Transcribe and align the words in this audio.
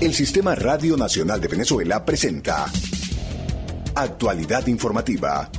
El 0.00 0.14
Sistema 0.14 0.54
Radio 0.54 0.96
Nacional 0.96 1.42
de 1.42 1.48
Venezuela 1.48 2.02
presenta 2.02 2.64
Actualidad 3.94 4.66
Informativa. 4.66 5.50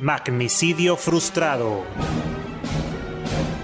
Magnicidio 0.00 0.96
frustrado. 0.96 1.84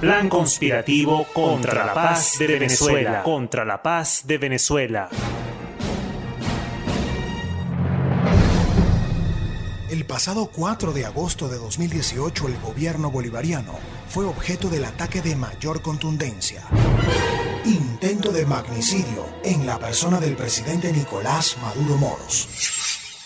Plan 0.00 0.28
conspirativo 0.28 1.26
contra 1.32 1.86
la 1.86 1.92
paz 1.92 2.36
de 2.38 2.46
Venezuela. 2.46 3.24
Contra 3.24 3.64
la 3.64 3.82
paz 3.82 4.22
de 4.24 4.38
Venezuela. 4.38 5.08
El 10.04 10.08
pasado 10.08 10.50
4 10.54 10.92
de 10.92 11.06
agosto 11.06 11.48
de 11.48 11.56
2018 11.56 12.48
el 12.48 12.58
gobierno 12.58 13.10
bolivariano 13.10 13.72
fue 14.06 14.26
objeto 14.26 14.68
del 14.68 14.84
ataque 14.84 15.22
de 15.22 15.34
mayor 15.34 15.80
contundencia. 15.80 16.62
Intento 17.64 18.30
de 18.30 18.44
magnicidio 18.44 19.26
en 19.42 19.64
la 19.64 19.78
persona 19.78 20.20
del 20.20 20.36
presidente 20.36 20.92
Nicolás 20.92 21.56
Maduro 21.62 21.96
Moros. 21.96 22.50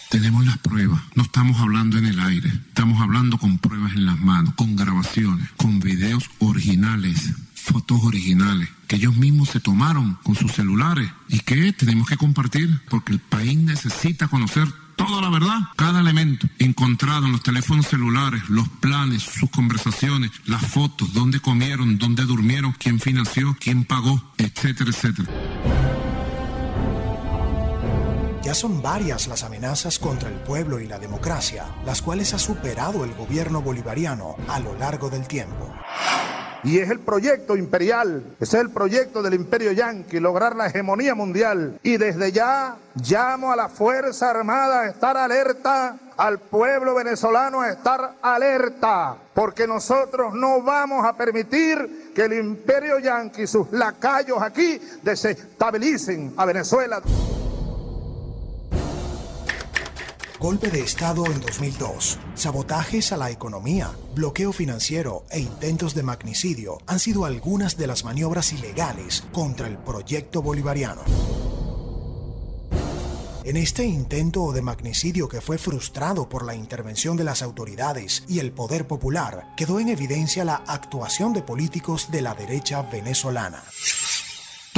Tenemos 0.08 0.46
las 0.46 0.58
pruebas, 0.58 1.00
no 1.16 1.24
estamos 1.24 1.60
hablando 1.60 1.98
en 1.98 2.06
el 2.06 2.20
aire, 2.20 2.48
estamos 2.48 3.02
hablando 3.02 3.38
con 3.38 3.58
pruebas 3.58 3.94
en 3.94 4.06
las 4.06 4.20
manos, 4.20 4.54
con 4.54 4.76
grabaciones, 4.76 5.50
con 5.56 5.80
videos 5.80 6.30
originales, 6.38 7.32
fotos 7.54 8.04
originales 8.04 8.68
que 8.86 8.96
ellos 8.96 9.16
mismos 9.16 9.48
se 9.48 9.58
tomaron 9.58 10.16
con 10.22 10.36
sus 10.36 10.52
celulares 10.52 11.10
y 11.28 11.40
que 11.40 11.72
tenemos 11.72 12.08
que 12.08 12.16
compartir 12.16 12.80
porque 12.88 13.12
el 13.12 13.18
país 13.18 13.58
necesita 13.58 14.28
conocer 14.28 14.68
toda 14.98 15.22
la 15.22 15.30
verdad, 15.30 15.58
cada 15.76 16.00
elemento 16.00 16.46
encontrado 16.58 17.24
en 17.26 17.32
los 17.32 17.42
teléfonos 17.42 17.86
celulares, 17.86 18.42
los 18.48 18.68
planes, 18.68 19.22
sus 19.22 19.48
conversaciones, 19.48 20.30
las 20.44 20.60
fotos, 20.66 21.14
dónde 21.14 21.40
comieron, 21.40 21.98
dónde 21.98 22.24
durmieron, 22.24 22.72
quién 22.72 23.00
financió, 23.00 23.56
quién 23.58 23.84
pagó, 23.84 24.20
etcétera, 24.36 24.90
etcétera. 24.90 25.30
Ya 28.42 28.54
son 28.54 28.82
varias 28.82 29.28
las 29.28 29.42
amenazas 29.44 29.98
contra 29.98 30.28
el 30.28 30.36
pueblo 30.36 30.80
y 30.80 30.86
la 30.86 30.98
democracia, 30.98 31.66
las 31.84 32.02
cuales 32.02 32.34
ha 32.34 32.38
superado 32.38 33.04
el 33.04 33.14
gobierno 33.14 33.62
bolivariano 33.62 34.36
a 34.48 34.58
lo 34.58 34.74
largo 34.74 35.10
del 35.10 35.26
tiempo. 35.26 35.72
Y 36.64 36.78
es 36.78 36.90
el 36.90 36.98
proyecto 36.98 37.56
imperial, 37.56 38.22
es 38.40 38.52
el 38.54 38.70
proyecto 38.70 39.22
del 39.22 39.34
imperio 39.34 39.72
yanqui, 39.72 40.18
lograr 40.18 40.56
la 40.56 40.66
hegemonía 40.66 41.14
mundial. 41.14 41.78
Y 41.82 41.96
desde 41.96 42.32
ya 42.32 42.76
llamo 42.96 43.52
a 43.52 43.56
la 43.56 43.68
Fuerza 43.68 44.30
Armada 44.30 44.80
a 44.80 44.88
estar 44.88 45.16
alerta, 45.16 45.96
al 46.16 46.40
pueblo 46.40 46.96
venezolano 46.96 47.60
a 47.60 47.70
estar 47.70 48.14
alerta, 48.20 49.16
porque 49.32 49.68
nosotros 49.68 50.34
no 50.34 50.62
vamos 50.62 51.06
a 51.06 51.16
permitir 51.16 52.12
que 52.12 52.24
el 52.24 52.32
imperio 52.32 52.98
yanqui 52.98 53.42
y 53.42 53.46
sus 53.46 53.70
lacayos 53.70 54.42
aquí 54.42 54.80
desestabilicen 55.02 56.34
a 56.36 56.44
Venezuela. 56.44 57.00
Golpe 60.40 60.70
de 60.70 60.82
Estado 60.82 61.26
en 61.26 61.40
2002, 61.40 62.16
sabotajes 62.36 63.10
a 63.10 63.16
la 63.16 63.28
economía, 63.32 63.90
bloqueo 64.14 64.52
financiero 64.52 65.24
e 65.30 65.40
intentos 65.40 65.96
de 65.96 66.04
magnicidio 66.04 66.78
han 66.86 67.00
sido 67.00 67.24
algunas 67.24 67.76
de 67.76 67.88
las 67.88 68.04
maniobras 68.04 68.52
ilegales 68.52 69.24
contra 69.32 69.66
el 69.66 69.76
proyecto 69.78 70.40
bolivariano. 70.40 71.02
En 73.42 73.56
este 73.56 73.84
intento 73.84 74.52
de 74.52 74.62
magnicidio 74.62 75.28
que 75.28 75.40
fue 75.40 75.58
frustrado 75.58 76.28
por 76.28 76.44
la 76.44 76.54
intervención 76.54 77.16
de 77.16 77.24
las 77.24 77.42
autoridades 77.42 78.22
y 78.28 78.38
el 78.38 78.52
poder 78.52 78.86
popular, 78.86 79.48
quedó 79.56 79.80
en 79.80 79.88
evidencia 79.88 80.44
la 80.44 80.62
actuación 80.68 81.32
de 81.32 81.42
políticos 81.42 82.12
de 82.12 82.22
la 82.22 82.34
derecha 82.34 82.82
venezolana. 82.82 83.64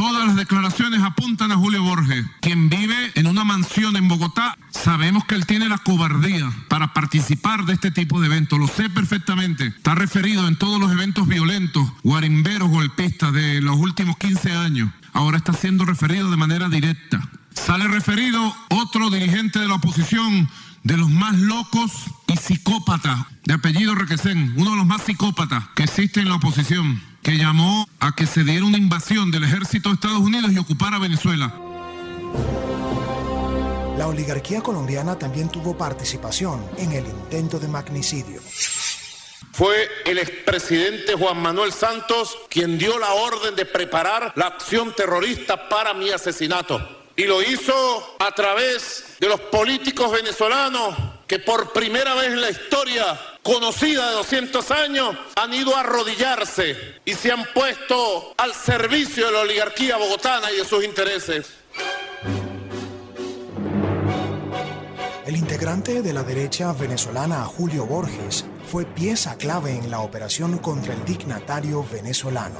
Todas 0.01 0.27
las 0.27 0.35
declaraciones 0.35 1.03
apuntan 1.03 1.53
a 1.53 1.57
Julio 1.57 1.83
Borges, 1.83 2.25
quien 2.41 2.71
vive 2.71 3.13
en 3.17 3.27
una 3.27 3.45
mansión 3.45 3.95
en 3.97 4.09
Bogotá. 4.09 4.57
Sabemos 4.71 5.27
que 5.27 5.35
él 5.35 5.45
tiene 5.45 5.69
la 5.69 5.77
cobardía 5.77 6.51
para 6.69 6.95
participar 6.95 7.67
de 7.67 7.75
este 7.75 7.91
tipo 7.91 8.19
de 8.19 8.29
eventos, 8.29 8.59
lo 8.59 8.67
sé 8.67 8.89
perfectamente. 8.89 9.67
Está 9.67 9.95
referido 9.95 10.49
en 10.49 10.57
todos 10.57 10.81
los 10.81 10.91
eventos 10.91 11.29
violentos, 11.29 11.87
guarimberos, 12.03 12.71
golpistas 12.71 13.35
de 13.35 13.61
los 13.61 13.77
últimos 13.77 14.17
15 14.17 14.53
años. 14.53 14.91
Ahora 15.13 15.37
está 15.37 15.53
siendo 15.53 15.85
referido 15.85 16.31
de 16.31 16.39
manera 16.39 16.71
directa. 16.71 17.21
Sale 17.53 17.87
referido 17.87 18.57
otro 18.71 19.11
dirigente 19.11 19.59
de 19.59 19.69
la 19.69 19.75
oposición, 19.75 20.49
de 20.83 20.97
los 20.97 21.11
más 21.11 21.39
locos 21.39 21.93
y 22.27 22.39
psicópatas, 22.39 23.27
de 23.45 23.53
apellido 23.53 23.95
Requesén, 23.95 24.55
uno 24.57 24.71
de 24.71 24.77
los 24.77 24.87
más 24.87 25.03
psicópatas 25.03 25.63
que 25.77 25.83
existe 25.83 26.21
en 26.21 26.31
la 26.31 26.37
oposición 26.37 27.10
que 27.23 27.37
llamó 27.37 27.89
a 28.01 28.13
que 28.13 28.27
se 28.27 28.45
diera 28.45 28.65
una 28.65 28.79
invasión 28.79 29.31
del 29.31 29.45
ejército 29.45 29.89
de 29.91 29.97
Estados 29.97 30.21
Unidos 30.21 30.53
y 30.53 30.59
ocupara 30.59 30.99
Venezuela. 30.99 31.55
La 33.99 34.07
oligarquía 34.07 34.63
colombiana 34.63 35.19
también 35.19 35.51
tuvo 35.51 35.77
participación 35.77 36.65
en 36.79 36.93
el 36.93 37.07
intento 37.07 37.59
de 37.59 37.69
magnicidio. 37.69 38.41
Fue 39.53 39.89
el 40.07 40.17
expresidente 40.17 41.15
Juan 41.15 41.43
Manuel 41.43 41.73
Santos 41.73 42.39
quien 42.49 42.79
dio 42.79 42.99
la 42.99 43.13
orden 43.13 43.55
de 43.55 43.67
preparar 43.67 44.33
la 44.37 44.47
acción 44.47 44.95
terrorista 44.95 45.69
para 45.69 45.93
mi 45.93 46.09
asesinato. 46.11 46.81
Y 47.15 47.25
lo 47.25 47.43
hizo 47.43 48.17
a 48.19 48.33
través 48.33 49.17
de 49.21 49.29
los 49.29 49.41
políticos 49.41 50.11
venezolanos 50.13 50.95
que 51.31 51.39
por 51.39 51.73
primera 51.73 52.17
vez 52.17 52.33
en 52.33 52.41
la 52.41 52.51
historia 52.51 53.17
conocida 53.45 54.09
de 54.09 54.15
200 54.17 54.69
años 54.73 55.17
han 55.37 55.55
ido 55.55 55.77
a 55.77 55.81
arrodillarse 55.83 56.97
y 57.05 57.15
se 57.15 57.31
han 57.31 57.45
puesto 57.55 58.35
al 58.37 58.53
servicio 58.53 59.27
de 59.27 59.33
la 59.35 59.39
oligarquía 59.43 59.97
bogotana 59.97 60.51
y 60.51 60.57
de 60.57 60.65
sus 60.65 60.83
intereses. 60.83 61.47
El 65.25 65.37
integrante 65.37 66.03
de 66.03 66.13
la 66.13 66.25
derecha 66.25 66.73
venezolana 66.73 67.45
Julio 67.45 67.87
Borges 67.87 68.45
fue 68.69 68.85
pieza 68.85 69.37
clave 69.37 69.77
en 69.77 69.89
la 69.89 70.01
operación 70.01 70.59
contra 70.59 70.95
el 70.95 71.05
dignatario 71.05 71.87
venezolano. 71.93 72.59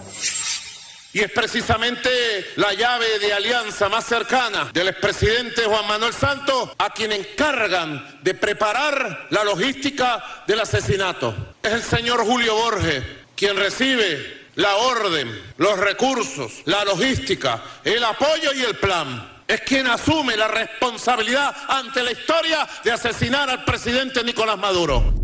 Y 1.13 1.21
es 1.21 1.31
precisamente 1.33 2.53
la 2.57 2.73
llave 2.73 3.19
de 3.19 3.33
alianza 3.33 3.89
más 3.89 4.05
cercana 4.05 4.71
del 4.73 4.89
expresidente 4.89 5.65
Juan 5.65 5.87
Manuel 5.89 6.13
Santos 6.13 6.71
a 6.79 6.91
quien 6.91 7.11
encargan 7.11 8.21
de 8.23 8.35
preparar 8.35 9.27
la 9.31 9.43
logística 9.43 10.45
del 10.47 10.61
asesinato. 10.61 11.35
Es 11.63 11.73
el 11.73 11.83
señor 11.83 12.25
Julio 12.25 12.55
Borges 12.55 13.03
quien 13.35 13.57
recibe 13.57 14.49
la 14.57 14.77
orden, 14.77 15.43
los 15.57 15.79
recursos, 15.79 16.63
la 16.67 16.85
logística, 16.85 17.61
el 17.83 18.05
apoyo 18.05 18.53
y 18.53 18.63
el 18.63 18.77
plan. 18.77 19.41
Es 19.49 19.63
quien 19.63 19.89
asume 19.89 20.37
la 20.37 20.47
responsabilidad 20.47 21.57
ante 21.67 22.05
la 22.05 22.13
historia 22.13 22.69
de 22.85 22.93
asesinar 22.93 23.51
al 23.51 23.65
presidente 23.65 24.23
Nicolás 24.23 24.59
Maduro. 24.59 25.20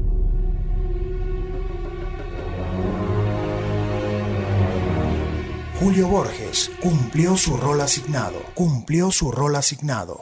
Julio 5.78 6.08
Borges 6.08 6.70
cumplió 6.80 7.36
su 7.36 7.54
rol 7.58 7.82
asignado, 7.82 8.42
cumplió 8.54 9.12
su 9.12 9.30
rol 9.30 9.56
asignado. 9.56 10.20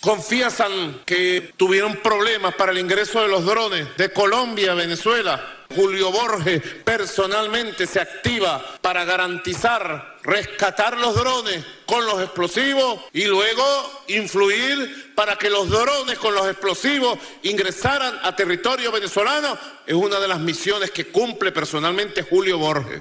Confiesan 0.00 1.00
que 1.06 1.54
tuvieron 1.56 1.96
problemas 2.02 2.54
para 2.54 2.72
el 2.72 2.78
ingreso 2.78 3.22
de 3.22 3.28
los 3.28 3.46
drones 3.46 3.96
de 3.96 4.12
Colombia 4.12 4.72
a 4.72 4.74
Venezuela. 4.74 5.64
Julio 5.74 6.12
Borges 6.12 6.60
personalmente 6.84 7.86
se 7.86 8.00
activa 8.00 8.62
para 8.82 9.06
garantizar, 9.06 10.18
rescatar 10.22 10.98
los 10.98 11.14
drones 11.14 11.64
con 11.86 12.04
los 12.04 12.20
explosivos 12.20 13.00
y 13.14 13.24
luego 13.24 13.64
influir 14.08 15.14
para 15.14 15.36
que 15.36 15.48
los 15.48 15.70
drones 15.70 16.18
con 16.18 16.34
los 16.34 16.46
explosivos 16.46 17.18
ingresaran 17.44 18.18
a 18.22 18.36
territorio 18.36 18.92
venezolano. 18.92 19.56
Es 19.86 19.94
una 19.94 20.20
de 20.20 20.28
las 20.28 20.38
misiones 20.38 20.90
que 20.90 21.06
cumple 21.06 21.50
personalmente 21.50 22.22
Julio 22.22 22.58
Borges. 22.58 23.00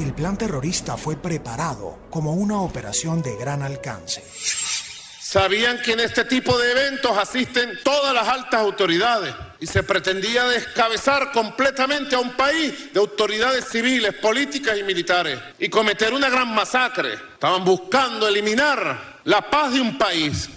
El 0.00 0.14
plan 0.14 0.38
terrorista 0.38 0.96
fue 0.96 1.16
preparado 1.16 1.98
como 2.08 2.32
una 2.32 2.62
operación 2.62 3.20
de 3.20 3.36
gran 3.36 3.62
alcance. 3.62 4.24
Sabían 5.20 5.82
que 5.82 5.92
en 5.92 6.00
este 6.00 6.24
tipo 6.24 6.58
de 6.58 6.70
eventos 6.70 7.18
asisten 7.18 7.78
todas 7.84 8.14
las 8.14 8.26
altas 8.26 8.62
autoridades 8.62 9.34
y 9.60 9.66
se 9.66 9.82
pretendía 9.82 10.44
descabezar 10.44 11.30
completamente 11.32 12.16
a 12.16 12.18
un 12.18 12.30
país 12.30 12.94
de 12.94 12.98
autoridades 12.98 13.66
civiles, 13.68 14.14
políticas 14.14 14.78
y 14.78 14.84
militares 14.84 15.38
y 15.58 15.68
cometer 15.68 16.14
una 16.14 16.30
gran 16.30 16.48
masacre. 16.54 17.12
Estaban 17.34 17.62
buscando 17.62 18.26
eliminar 18.26 19.20
la 19.24 19.50
paz 19.50 19.74
de 19.74 19.82
un 19.82 19.98
país. 19.98 20.48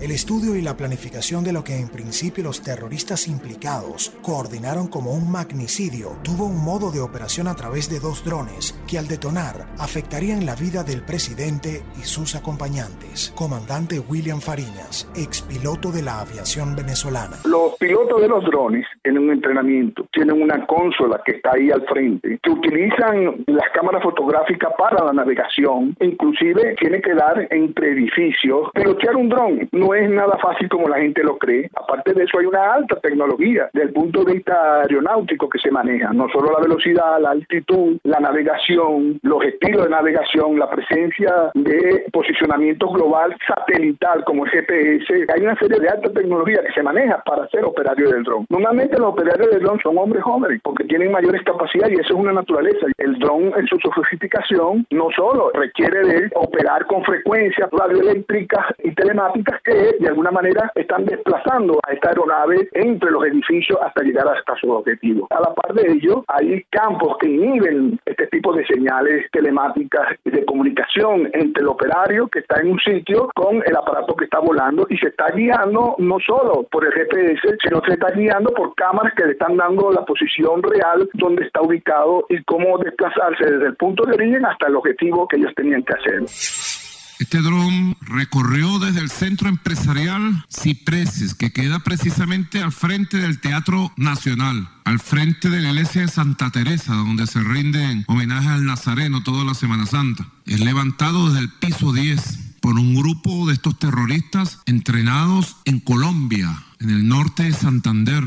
El 0.00 0.12
estudio 0.12 0.54
y 0.54 0.62
la 0.62 0.76
planificación 0.76 1.42
de 1.42 1.52
lo 1.52 1.64
que 1.64 1.76
en 1.76 1.88
principio 1.88 2.44
los 2.44 2.62
terroristas 2.62 3.26
implicados 3.26 4.16
coordinaron 4.22 4.86
como 4.86 5.12
un 5.12 5.28
magnicidio 5.28 6.12
tuvo 6.22 6.46
un 6.46 6.64
modo 6.64 6.92
de 6.92 7.00
operación 7.00 7.48
a 7.48 7.56
través 7.56 7.90
de 7.90 7.98
dos 7.98 8.24
drones 8.24 8.78
que 8.88 8.96
al 8.96 9.08
detonar 9.08 9.66
afectarían 9.76 10.46
la 10.46 10.54
vida 10.54 10.84
del 10.84 11.02
presidente 11.02 11.82
y 11.98 12.02
sus 12.02 12.36
acompañantes. 12.36 13.32
Comandante 13.34 13.98
William 13.98 14.40
Fariñas, 14.40 15.10
expiloto 15.16 15.90
de 15.90 16.02
la 16.02 16.20
aviación 16.20 16.76
venezolana. 16.76 17.38
Los 17.44 17.74
pilotos 17.78 18.22
de 18.22 18.28
los 18.28 18.44
drones 18.44 18.86
en 19.02 19.18
un 19.18 19.32
entrenamiento 19.32 20.06
tienen 20.12 20.40
una 20.40 20.64
consola 20.66 21.20
que 21.26 21.32
está 21.32 21.54
ahí 21.54 21.72
al 21.72 21.84
frente, 21.86 22.38
que 22.40 22.50
utilizan 22.50 23.42
las 23.46 23.68
cámaras 23.74 24.04
fotográficas 24.04 24.72
para 24.78 25.04
la 25.04 25.12
navegación, 25.12 25.96
inclusive 25.98 26.76
tiene 26.78 27.00
que 27.00 27.14
dar 27.14 27.48
entre 27.50 27.90
edificios. 27.94 28.70
Pilotear 28.74 29.16
un 29.16 29.28
dron 29.28 29.68
no 29.72 29.87
es 29.94 30.10
nada 30.10 30.36
fácil 30.38 30.68
como 30.68 30.88
la 30.88 30.98
gente 30.98 31.22
lo 31.22 31.38
cree. 31.38 31.70
Aparte 31.76 32.12
de 32.12 32.24
eso 32.24 32.38
hay 32.38 32.46
una 32.46 32.74
alta 32.74 32.96
tecnología 33.00 33.68
desde 33.72 33.88
el 33.88 33.92
punto 33.92 34.24
de 34.24 34.34
vista 34.34 34.82
aeronáutico 34.82 35.48
que 35.48 35.58
se 35.58 35.70
maneja, 35.70 36.12
no 36.12 36.28
solo 36.30 36.52
la 36.52 36.60
velocidad, 36.60 37.20
la 37.20 37.30
altitud, 37.30 37.98
la 38.04 38.20
navegación, 38.20 39.18
los 39.22 39.44
estilos 39.44 39.84
de 39.84 39.90
navegación, 39.90 40.58
la 40.58 40.70
presencia 40.70 41.50
de 41.54 42.06
posicionamiento 42.12 42.88
global 42.88 43.36
satelital 43.46 44.24
como 44.24 44.44
el 44.44 44.50
GPS. 44.50 45.26
Hay 45.34 45.42
una 45.42 45.58
serie 45.58 45.80
de 45.80 45.88
alta 45.88 46.10
tecnología 46.12 46.62
que 46.62 46.72
se 46.72 46.82
maneja 46.82 47.22
para 47.24 47.48
ser 47.48 47.64
operario 47.64 48.10
del 48.10 48.24
dron. 48.24 48.46
Normalmente 48.48 48.98
los 48.98 49.12
operarios 49.12 49.50
del 49.50 49.62
dron 49.62 49.80
son 49.80 49.98
hombres 49.98 50.22
jóvenes 50.22 50.60
porque 50.62 50.84
tienen 50.84 51.12
mayores 51.12 51.42
capacidades 51.42 51.96
y 51.96 52.00
eso 52.00 52.14
es 52.14 52.20
una 52.20 52.32
naturaleza. 52.32 52.86
El 52.98 53.18
dron 53.18 53.52
en 53.56 53.66
su 53.66 53.78
sofisticación 53.78 54.86
no 54.90 55.08
solo 55.14 55.50
requiere 55.54 56.00
de 56.00 56.30
operar 56.34 56.86
con 56.86 57.04
frecuencias 57.04 57.68
radioeléctricas 57.70 58.66
y 58.82 58.94
telemáticas 58.94 59.60
que 59.62 59.77
de 59.98 60.08
alguna 60.08 60.30
manera 60.30 60.70
están 60.74 61.04
desplazando 61.04 61.80
a 61.86 61.92
esta 61.92 62.10
aeronave 62.10 62.68
entre 62.72 63.10
los 63.10 63.24
edificios 63.24 63.78
hasta 63.82 64.02
llegar 64.02 64.28
hasta 64.28 64.56
su 64.56 64.70
objetivo. 64.70 65.26
A 65.30 65.40
la 65.40 65.54
par 65.54 65.74
de 65.74 65.92
ello, 65.92 66.24
hay 66.28 66.62
campos 66.70 67.16
que 67.20 67.28
inhiben 67.28 67.98
este 68.04 68.26
tipo 68.28 68.52
de 68.52 68.64
señales 68.66 69.26
telemáticas 69.32 70.16
de 70.24 70.44
comunicación 70.44 71.30
entre 71.32 71.62
el 71.62 71.68
operario 71.68 72.28
que 72.28 72.40
está 72.40 72.60
en 72.60 72.72
un 72.72 72.78
sitio 72.80 73.28
con 73.34 73.62
el 73.64 73.76
aparato 73.76 74.14
que 74.16 74.24
está 74.24 74.40
volando 74.40 74.86
y 74.88 74.96
se 74.98 75.08
está 75.08 75.26
guiando 75.34 75.94
no 75.98 76.18
solo 76.20 76.66
por 76.70 76.84
el 76.84 76.92
GPS, 76.92 77.56
sino 77.62 77.80
se 77.86 77.92
está 77.94 78.10
guiando 78.14 78.52
por 78.52 78.74
cámaras 78.74 79.12
que 79.14 79.24
le 79.24 79.32
están 79.32 79.56
dando 79.56 79.90
la 79.90 80.04
posición 80.04 80.62
real 80.62 81.08
donde 81.14 81.44
está 81.46 81.62
ubicado 81.62 82.24
y 82.28 82.42
cómo 82.44 82.78
desplazarse 82.78 83.44
desde 83.44 83.66
el 83.66 83.76
punto 83.76 84.04
de 84.04 84.14
origen 84.14 84.44
hasta 84.44 84.66
el 84.66 84.76
objetivo 84.76 85.26
que 85.28 85.36
ellos 85.36 85.52
tenían 85.54 85.82
que 85.82 85.94
hacer. 85.94 86.87
Este 87.18 87.40
dron 87.40 87.96
recorrió 88.00 88.78
desde 88.78 89.00
el 89.00 89.10
centro 89.10 89.48
empresarial 89.48 90.44
Cipreses, 90.48 91.34
que 91.34 91.50
queda 91.50 91.80
precisamente 91.80 92.62
al 92.62 92.70
frente 92.70 93.16
del 93.16 93.40
Teatro 93.40 93.92
Nacional, 93.96 94.68
al 94.84 95.00
frente 95.00 95.50
de 95.50 95.60
la 95.60 95.70
iglesia 95.70 96.02
de 96.02 96.08
Santa 96.08 96.50
Teresa, 96.50 96.94
donde 96.94 97.26
se 97.26 97.42
rinden 97.42 98.04
homenajes 98.06 98.50
al 98.50 98.66
Nazareno 98.66 99.24
toda 99.24 99.44
la 99.44 99.54
Semana 99.54 99.86
Santa. 99.86 100.28
Es 100.46 100.60
levantado 100.60 101.28
desde 101.28 101.40
el 101.40 101.50
piso 101.50 101.92
10 101.92 102.38
por 102.60 102.78
un 102.78 102.94
grupo 102.94 103.48
de 103.48 103.54
estos 103.54 103.76
terroristas 103.80 104.60
entrenados 104.66 105.56
en 105.64 105.80
Colombia, 105.80 106.62
en 106.78 106.90
el 106.90 107.08
norte 107.08 107.42
de 107.44 107.52
Santander, 107.52 108.24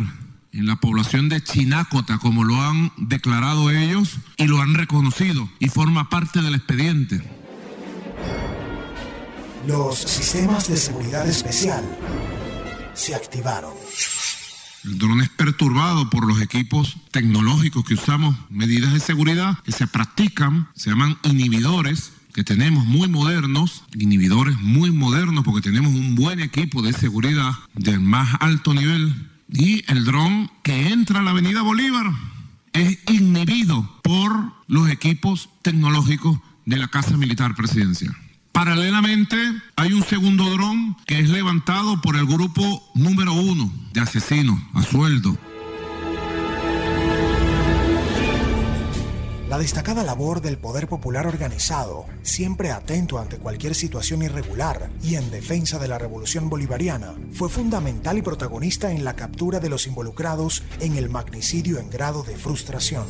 en 0.51 0.65
la 0.65 0.75
población 0.75 1.29
de 1.29 1.41
Chinácota, 1.41 2.17
como 2.17 2.43
lo 2.43 2.61
han 2.61 2.91
declarado 2.97 3.71
ellos 3.71 4.17
y 4.35 4.47
lo 4.47 4.61
han 4.61 4.73
reconocido, 4.73 5.49
y 5.59 5.69
forma 5.69 6.09
parte 6.09 6.41
del 6.41 6.55
expediente. 6.55 7.21
Los 9.67 9.99
sistemas 9.99 10.67
de 10.67 10.75
seguridad 10.75 11.27
especial 11.27 11.83
se 12.95 13.13
activaron. 13.13 13.73
El 14.83 14.97
dron 14.97 15.21
es 15.21 15.29
perturbado 15.29 16.09
por 16.09 16.25
los 16.25 16.41
equipos 16.41 16.97
tecnológicos 17.11 17.85
que 17.85 17.93
usamos, 17.93 18.35
medidas 18.49 18.91
de 18.93 18.99
seguridad 18.99 19.59
que 19.63 19.71
se 19.71 19.85
practican, 19.85 20.67
se 20.73 20.89
llaman 20.89 21.19
inhibidores, 21.23 22.11
que 22.33 22.43
tenemos 22.43 22.85
muy 22.85 23.07
modernos, 23.07 23.83
inhibidores 23.93 24.57
muy 24.57 24.89
modernos 24.89 25.43
porque 25.43 25.61
tenemos 25.61 25.93
un 25.93 26.15
buen 26.15 26.39
equipo 26.39 26.81
de 26.81 26.93
seguridad 26.93 27.51
del 27.75 27.99
más 27.99 28.37
alto 28.39 28.73
nivel. 28.73 29.29
Y 29.47 29.83
el 29.91 30.05
dron 30.05 30.49
que 30.63 30.87
entra 30.87 31.19
a 31.19 31.23
la 31.23 31.31
avenida 31.31 31.61
Bolívar 31.61 32.07
es 32.73 32.97
inhibido 33.07 33.99
por 34.01 34.53
los 34.67 34.89
equipos 34.89 35.49
tecnológicos 35.61 36.39
de 36.65 36.77
la 36.77 36.87
Casa 36.87 37.15
Militar 37.17 37.53
Presidencial. 37.53 38.15
Paralelamente, 38.51 39.37
hay 39.75 39.93
un 39.93 40.03
segundo 40.03 40.43
dron 40.49 40.95
que 41.05 41.19
es 41.19 41.29
levantado 41.29 42.01
por 42.01 42.15
el 42.15 42.25
grupo 42.25 42.83
número 42.93 43.33
uno 43.33 43.71
de 43.93 44.01
asesinos 44.01 44.59
a 44.73 44.83
sueldo. 44.83 45.37
La 49.51 49.57
destacada 49.57 50.03
labor 50.03 50.39
del 50.39 50.57
poder 50.57 50.87
popular 50.87 51.27
organizado, 51.27 52.05
siempre 52.21 52.71
atento 52.71 53.19
ante 53.19 53.37
cualquier 53.37 53.75
situación 53.75 54.21
irregular 54.21 54.89
y 55.03 55.15
en 55.15 55.29
defensa 55.29 55.77
de 55.77 55.89
la 55.89 55.97
revolución 55.97 56.49
bolivariana, 56.49 57.15
fue 57.33 57.49
fundamental 57.49 58.17
y 58.17 58.21
protagonista 58.21 58.93
en 58.93 59.03
la 59.03 59.17
captura 59.17 59.59
de 59.59 59.67
los 59.67 59.87
involucrados 59.87 60.63
en 60.79 60.95
el 60.95 61.09
magnicidio 61.09 61.79
en 61.79 61.89
grado 61.89 62.23
de 62.23 62.37
frustración. 62.37 63.05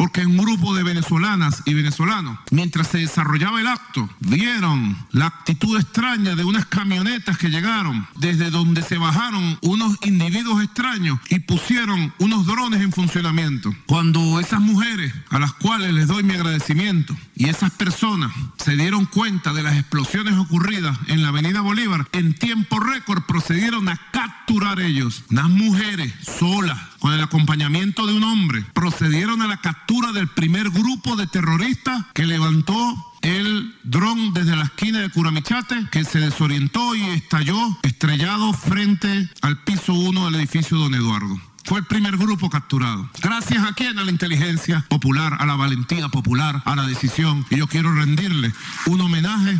Porque 0.00 0.24
un 0.24 0.38
grupo 0.38 0.74
de 0.74 0.82
venezolanas 0.82 1.62
y 1.66 1.74
venezolanos, 1.74 2.38
mientras 2.50 2.86
se 2.86 2.96
desarrollaba 2.96 3.60
el 3.60 3.66
acto, 3.66 4.08
vieron 4.20 4.96
la 5.12 5.26
actitud 5.26 5.78
extraña 5.78 6.34
de 6.34 6.42
unas 6.42 6.64
camionetas 6.64 7.36
que 7.36 7.50
llegaron, 7.50 8.08
desde 8.16 8.48
donde 8.48 8.80
se 8.80 8.96
bajaron 8.96 9.58
unos 9.60 9.98
individuos 10.02 10.64
extraños 10.64 11.18
y 11.28 11.40
pusieron 11.40 12.14
unos 12.18 12.46
drones 12.46 12.80
en 12.80 12.92
funcionamiento. 12.92 13.74
Cuando 13.84 14.40
esas 14.40 14.62
mujeres, 14.62 15.12
a 15.28 15.38
las 15.38 15.52
cuales 15.52 15.92
les 15.92 16.06
doy 16.06 16.22
mi 16.22 16.32
agradecimiento, 16.32 17.14
y 17.40 17.48
esas 17.48 17.70
personas 17.70 18.30
se 18.58 18.76
dieron 18.76 19.06
cuenta 19.06 19.54
de 19.54 19.62
las 19.62 19.74
explosiones 19.74 20.36
ocurridas 20.36 20.98
en 21.06 21.22
la 21.22 21.28
avenida 21.28 21.62
Bolívar, 21.62 22.06
en 22.12 22.34
tiempo 22.34 22.78
récord 22.78 23.22
procedieron 23.22 23.88
a 23.88 23.98
capturar 24.12 24.78
ellos, 24.78 25.24
unas 25.30 25.48
mujeres 25.48 26.12
solas, 26.20 26.78
con 26.98 27.14
el 27.14 27.22
acompañamiento 27.22 28.06
de 28.06 28.12
un 28.12 28.24
hombre, 28.24 28.62
procedieron 28.74 29.40
a 29.40 29.46
la 29.46 29.56
captura 29.56 30.12
del 30.12 30.28
primer 30.28 30.68
grupo 30.68 31.16
de 31.16 31.26
terroristas 31.28 32.04
que 32.12 32.26
levantó 32.26 32.76
el 33.22 33.74
dron 33.84 34.34
desde 34.34 34.54
la 34.54 34.64
esquina 34.64 34.98
de 34.98 35.08
Curamichate, 35.08 35.86
que 35.90 36.04
se 36.04 36.18
desorientó 36.18 36.94
y 36.94 37.04
estalló 37.04 37.78
estrellado 37.82 38.52
frente 38.52 39.30
al 39.40 39.64
piso 39.64 39.94
1 39.94 40.26
del 40.26 40.34
edificio 40.34 40.76
Don 40.76 40.94
Eduardo. 40.94 41.40
Fue 41.70 41.78
el 41.78 41.86
primer 41.86 42.16
grupo 42.16 42.50
capturado. 42.50 43.08
Gracias 43.22 43.64
a 43.64 43.72
quién? 43.74 43.96
A 43.96 44.02
la 44.02 44.10
inteligencia 44.10 44.84
popular, 44.88 45.36
a 45.38 45.46
la 45.46 45.54
valentía 45.54 46.08
popular, 46.08 46.60
a 46.64 46.74
la 46.74 46.84
decisión. 46.84 47.46
Y 47.48 47.58
yo 47.58 47.68
quiero 47.68 47.94
rendirle 47.94 48.52
un 48.86 49.00
homenaje 49.00 49.56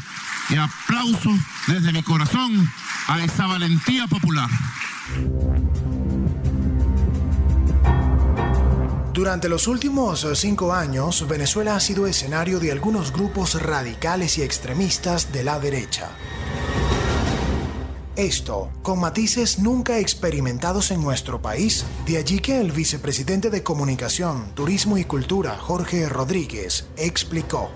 y 0.48 0.56
aplauso 0.56 1.30
desde 1.68 1.92
mi 1.92 2.02
corazón 2.02 2.68
a 3.06 3.22
esa 3.22 3.46
valentía 3.46 4.08
popular. 4.08 4.50
Durante 9.14 9.48
los 9.48 9.68
últimos 9.68 10.26
cinco 10.34 10.74
años, 10.74 11.28
Venezuela 11.28 11.76
ha 11.76 11.80
sido 11.80 12.08
escenario 12.08 12.58
de 12.58 12.72
algunos 12.72 13.12
grupos 13.12 13.62
radicales 13.62 14.36
y 14.36 14.42
extremistas 14.42 15.32
de 15.32 15.44
la 15.44 15.60
derecha. 15.60 16.10
Esto, 18.20 18.68
con 18.82 19.00
matices 19.00 19.60
nunca 19.60 19.98
experimentados 19.98 20.90
en 20.90 21.00
nuestro 21.00 21.40
país, 21.40 21.86
de 22.04 22.18
allí 22.18 22.40
que 22.40 22.60
el 22.60 22.70
vicepresidente 22.70 23.48
de 23.48 23.62
Comunicación, 23.62 24.54
Turismo 24.54 24.98
y 24.98 25.04
Cultura, 25.04 25.56
Jorge 25.56 26.06
Rodríguez, 26.06 26.86
explicó 26.98 27.70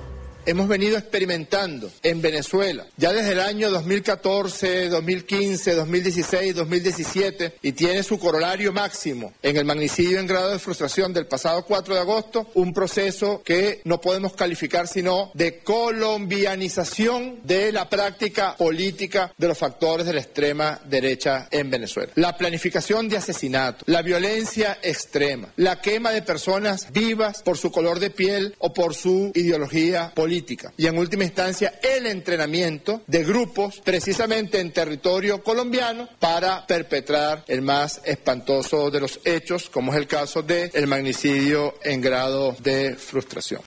hemos 0.47 0.69
venido 0.69 0.99
experimentando 0.99 1.91
en 2.03 2.21
Venezuela 2.21 2.87
ya 2.97 3.13
desde 3.13 3.33
el 3.33 3.41
año 3.41 3.71
2014, 3.71 4.89
2015, 4.89 5.75
2016, 5.75 6.55
2017 6.55 7.55
y 7.63 7.73
tiene 7.73 8.03
su 8.03 8.19
corolario 8.19 8.73
máximo 8.73 9.33
en 9.43 9.57
el 9.57 9.65
magnicidio 9.65 10.21
en 10.21 10.27
grado 10.27 10.51
de 10.51 10.59
frustración 10.59 11.13
del 11.13 11.27
pasado 11.27 11.65
4 11.65 11.95
de 11.95 12.01
agosto, 12.01 12.49
un 12.55 12.73
proceso 12.73 13.43
que 13.45 13.81
no 13.85 14.01
podemos 14.01 14.35
calificar 14.35 14.87
sino 14.89 15.31
de 15.35 15.61
colombianización 15.61 17.41
de 17.45 17.73
la 17.73 17.89
práctica 17.89 18.57
política 18.57 19.33
de 19.37 19.49
los 19.49 19.59
factores 19.59 20.07
de 20.07 20.13
la 20.13 20.21
extrema 20.21 20.81
derecha 20.85 21.49
en 21.51 21.71
Venezuela. 21.71 22.13
La 22.17 22.37
planificación 22.37 23.09
de 23.09 23.17
asesinato, 23.17 23.85
la 23.87 24.03
violencia 24.03 24.79
extrema, 24.83 25.49
la 25.57 25.81
quema 25.81 26.11
de 26.11 26.23
personas 26.23 26.93
vivas 26.93 27.43
por 27.43 27.57
su 27.57 27.71
color 27.71 28.01
de 28.01 28.11
piel 28.11 28.55
o 28.59 28.73
por 28.73 28.95
su 28.95 29.33
ideología 29.35 30.13
política 30.15 30.34
y 30.77 30.87
en 30.87 30.99
última 30.99 31.25
instancia 31.25 31.79
el 31.83 32.07
entrenamiento 32.07 33.03
de 33.07 33.23
grupos 33.23 33.81
precisamente 33.85 34.61
en 34.61 34.73
territorio 34.73 35.43
colombiano 35.43 36.09
para 36.19 36.67
perpetrar 36.67 37.45
el 37.47 37.63
más 37.63 38.01
espantoso 38.05 38.91
de 38.91 39.01
los 39.01 39.21
hechos, 39.25 39.71
como 39.71 39.93
es 39.93 39.99
el 39.99 40.07
caso 40.07 40.43
del 40.43 40.71
el 40.75 40.87
magnicidio 40.87 41.75
en 41.83 42.01
grado 42.01 42.57
de 42.61 42.97
frustración. 42.97 43.61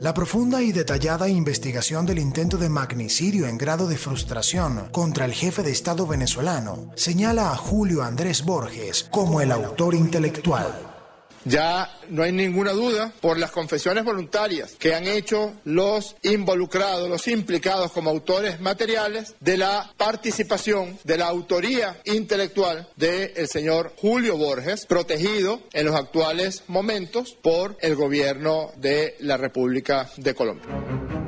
La 0.00 0.14
profunda 0.14 0.62
y 0.62 0.70
detallada 0.70 1.28
investigación 1.28 2.06
del 2.06 2.18
intento 2.18 2.58
de 2.58 2.68
magnicidio 2.68 3.48
en 3.48 3.58
grado 3.58 3.88
de 3.88 3.96
frustración 3.96 4.88
contra 4.92 5.24
el 5.24 5.32
jefe 5.32 5.62
de 5.62 5.72
Estado 5.72 6.06
venezolano 6.06 6.92
señala 6.94 7.50
a 7.50 7.56
Julio 7.56 8.02
Andrés 8.02 8.44
Borges 8.44 9.08
como 9.10 9.40
el 9.40 9.50
autor 9.50 9.94
intelectual. 9.94 10.95
Ya 11.48 11.88
no 12.08 12.24
hay 12.24 12.32
ninguna 12.32 12.72
duda 12.72 13.12
por 13.20 13.38
las 13.38 13.52
confesiones 13.52 14.04
voluntarias 14.04 14.74
que 14.80 14.96
han 14.96 15.06
hecho 15.06 15.54
los 15.62 16.16
involucrados, 16.22 17.08
los 17.08 17.28
implicados 17.28 17.92
como 17.92 18.10
autores 18.10 18.60
materiales 18.60 19.36
de 19.38 19.56
la 19.56 19.92
participación, 19.96 20.98
de 21.04 21.18
la 21.18 21.28
autoría 21.28 22.00
intelectual 22.04 22.88
del 22.96 23.46
señor 23.46 23.92
Julio 23.96 24.36
Borges, 24.36 24.86
protegido 24.86 25.62
en 25.72 25.86
los 25.86 25.94
actuales 25.94 26.64
momentos 26.66 27.36
por 27.40 27.76
el 27.80 27.94
gobierno 27.94 28.72
de 28.76 29.14
la 29.20 29.36
República 29.36 30.10
de 30.16 30.34
Colombia. 30.34 31.25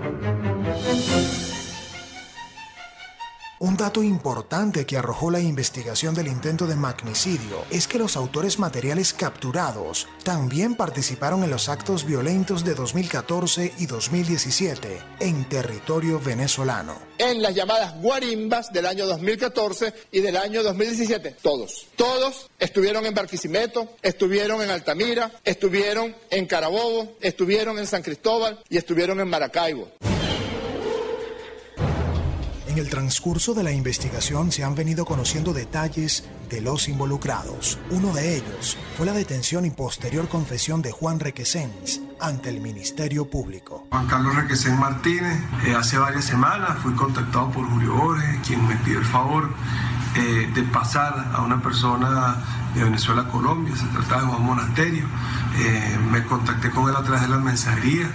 Un 3.60 3.76
dato 3.76 4.04
importante 4.04 4.86
que 4.86 4.96
arrojó 4.96 5.32
la 5.32 5.40
investigación 5.40 6.14
del 6.14 6.28
intento 6.28 6.68
de 6.68 6.76
magnicidio 6.76 7.64
es 7.70 7.88
que 7.88 7.98
los 7.98 8.16
autores 8.16 8.60
materiales 8.60 9.12
capturados 9.12 10.06
también 10.22 10.76
participaron 10.76 11.42
en 11.42 11.50
los 11.50 11.68
actos 11.68 12.04
violentos 12.04 12.64
de 12.64 12.74
2014 12.74 13.72
y 13.78 13.86
2017 13.86 15.00
en 15.18 15.48
territorio 15.48 16.20
venezolano. 16.20 17.00
En 17.18 17.42
las 17.42 17.52
llamadas 17.52 18.00
guarimbas 18.00 18.72
del 18.72 18.86
año 18.86 19.06
2014 19.06 19.92
y 20.12 20.20
del 20.20 20.36
año 20.36 20.62
2017, 20.62 21.34
todos, 21.42 21.88
todos 21.96 22.48
estuvieron 22.60 23.06
en 23.06 23.14
Barquisimeto, 23.14 23.88
estuvieron 24.02 24.62
en 24.62 24.70
Altamira, 24.70 25.32
estuvieron 25.42 26.14
en 26.30 26.46
Carabobo, 26.46 27.16
estuvieron 27.20 27.76
en 27.80 27.88
San 27.88 28.02
Cristóbal 28.02 28.60
y 28.68 28.76
estuvieron 28.76 29.18
en 29.18 29.26
Maracaibo. 29.26 29.90
El 32.78 32.88
transcurso 32.88 33.54
de 33.54 33.64
la 33.64 33.72
investigación 33.72 34.52
se 34.52 34.62
han 34.62 34.76
venido 34.76 35.04
conociendo 35.04 35.52
detalles 35.52 36.28
de 36.48 36.60
los 36.60 36.88
involucrados. 36.88 37.76
Uno 37.90 38.12
de 38.12 38.36
ellos 38.36 38.78
fue 38.96 39.04
la 39.04 39.12
detención 39.12 39.64
y 39.64 39.70
posterior 39.70 40.28
confesión 40.28 40.80
de 40.80 40.92
Juan 40.92 41.18
Requesens 41.18 42.00
ante 42.20 42.50
el 42.50 42.60
Ministerio 42.60 43.28
Público. 43.28 43.88
Juan 43.90 44.06
Carlos 44.06 44.36
Requesens 44.36 44.78
Martínez, 44.78 45.40
eh, 45.66 45.74
hace 45.74 45.98
varias 45.98 46.24
semanas 46.24 46.78
fui 46.80 46.92
contactado 46.92 47.50
por 47.50 47.68
Julio 47.68 47.94
Borges, 47.94 48.46
quien 48.46 48.64
me 48.68 48.76
pidió 48.76 49.00
el 49.00 49.06
favor 49.06 49.50
eh, 50.14 50.48
de 50.54 50.62
pasar 50.62 51.32
a 51.34 51.42
una 51.42 51.60
persona 51.60 52.36
de 52.76 52.84
Venezuela 52.84 53.22
a 53.22 53.28
Colombia, 53.28 53.74
se 53.74 53.86
trataba 53.86 54.22
de 54.22 54.28
Juan 54.28 54.42
Monasterio. 54.44 55.04
Eh, 55.56 55.98
me 56.12 56.22
contacté 56.22 56.70
con 56.70 56.88
él 56.88 56.94
a 56.94 57.02
través 57.02 57.22
de 57.22 57.28
la 57.28 57.38
mensajería. 57.38 58.08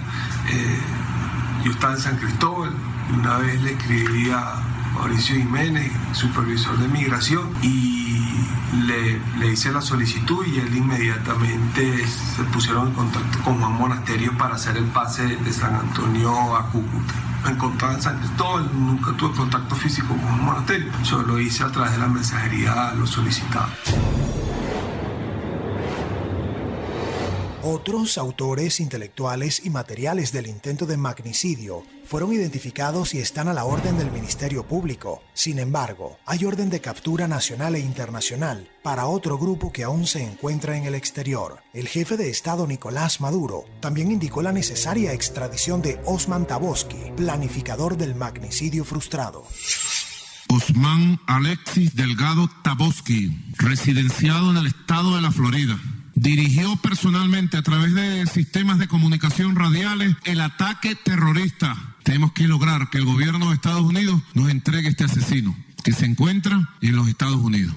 yo 1.62 1.70
estaba 1.70 1.92
en 1.92 2.00
San 2.00 2.16
Cristóbal, 2.16 2.72
una 3.12 3.38
vez 3.38 3.62
le 3.62 3.72
escribí 3.72 4.30
a 4.30 4.62
Mauricio 4.94 5.36
Jiménez, 5.36 5.92
supervisor 6.12 6.78
de 6.78 6.88
migración, 6.88 7.50
y 7.62 8.04
le, 8.86 9.52
hice 9.52 9.70
la 9.70 9.80
solicitud 9.80 10.44
y 10.46 10.58
él 10.58 10.74
inmediatamente 10.76 12.06
se 12.06 12.42
pusieron 12.44 12.88
en 12.88 12.94
contacto 12.94 13.38
con 13.42 13.60
Juan 13.60 13.72
Monasterio 13.72 14.36
para 14.36 14.56
hacer 14.56 14.76
el 14.76 14.84
pase 14.84 15.36
de 15.36 15.52
San 15.52 15.74
Antonio 15.74 16.56
a 16.56 16.66
Cúcuta. 16.70 17.14
Me 17.44 17.50
encontraba 17.50 17.94
en 17.94 18.02
San 18.02 18.18
Cristóbal, 18.18 18.70
nunca 18.72 19.12
tuve 19.12 19.36
contacto 19.36 19.74
físico 19.74 20.08
con 20.08 20.18
Juan 20.18 20.44
Monasterio, 20.44 20.92
solo 21.02 21.26
lo 21.28 21.40
hice 21.40 21.62
a 21.62 21.68
través 21.68 21.92
de 21.92 21.98
la 21.98 22.08
mensajería 22.08 22.94
lo 22.94 23.06
solicitado. 23.06 23.68
Otros 27.66 28.18
autores 28.18 28.78
intelectuales 28.78 29.62
y 29.64 29.70
materiales 29.70 30.32
del 30.32 30.48
intento 30.48 30.84
de 30.84 30.98
magnicidio 30.98 31.82
fueron 32.04 32.30
identificados 32.34 33.14
y 33.14 33.20
están 33.20 33.48
a 33.48 33.54
la 33.54 33.64
orden 33.64 33.96
del 33.96 34.12
Ministerio 34.12 34.68
Público. 34.68 35.22
Sin 35.32 35.58
embargo, 35.58 36.18
hay 36.26 36.44
orden 36.44 36.68
de 36.68 36.82
captura 36.82 37.26
nacional 37.26 37.74
e 37.74 37.80
internacional 37.80 38.68
para 38.82 39.06
otro 39.06 39.38
grupo 39.38 39.72
que 39.72 39.82
aún 39.82 40.06
se 40.06 40.22
encuentra 40.22 40.76
en 40.76 40.84
el 40.84 40.94
exterior. 40.94 41.62
El 41.72 41.88
jefe 41.88 42.18
de 42.18 42.28
Estado 42.28 42.66
Nicolás 42.66 43.22
Maduro 43.22 43.64
también 43.80 44.12
indicó 44.12 44.42
la 44.42 44.52
necesaria 44.52 45.14
extradición 45.14 45.80
de 45.80 45.98
Osman 46.04 46.46
Taboski, 46.46 47.12
planificador 47.16 47.96
del 47.96 48.14
magnicidio 48.14 48.84
frustrado. 48.84 49.46
Osman 50.50 51.18
Alexis 51.26 51.96
Delgado 51.96 52.50
Taboski, 52.62 53.54
residenciado 53.56 54.50
en 54.50 54.58
el 54.58 54.66
estado 54.66 55.16
de 55.16 55.22
la 55.22 55.30
Florida 55.32 55.78
dirigió 56.24 56.74
personalmente 56.76 57.58
a 57.58 57.62
través 57.62 57.94
de 57.94 58.26
sistemas 58.26 58.78
de 58.78 58.88
comunicación 58.88 59.54
radiales 59.56 60.16
el 60.24 60.40
ataque 60.40 60.94
terrorista. 60.94 61.76
Tenemos 62.02 62.32
que 62.32 62.48
lograr 62.48 62.88
que 62.88 62.96
el 62.96 63.04
gobierno 63.04 63.50
de 63.50 63.54
Estados 63.54 63.82
Unidos 63.82 64.22
nos 64.32 64.48
entregue 64.48 64.88
este 64.88 65.04
asesino 65.04 65.54
que 65.84 65.92
se 65.92 66.06
encuentra 66.06 66.70
en 66.80 66.96
los 66.96 67.08
Estados 67.08 67.36
Unidos. 67.36 67.74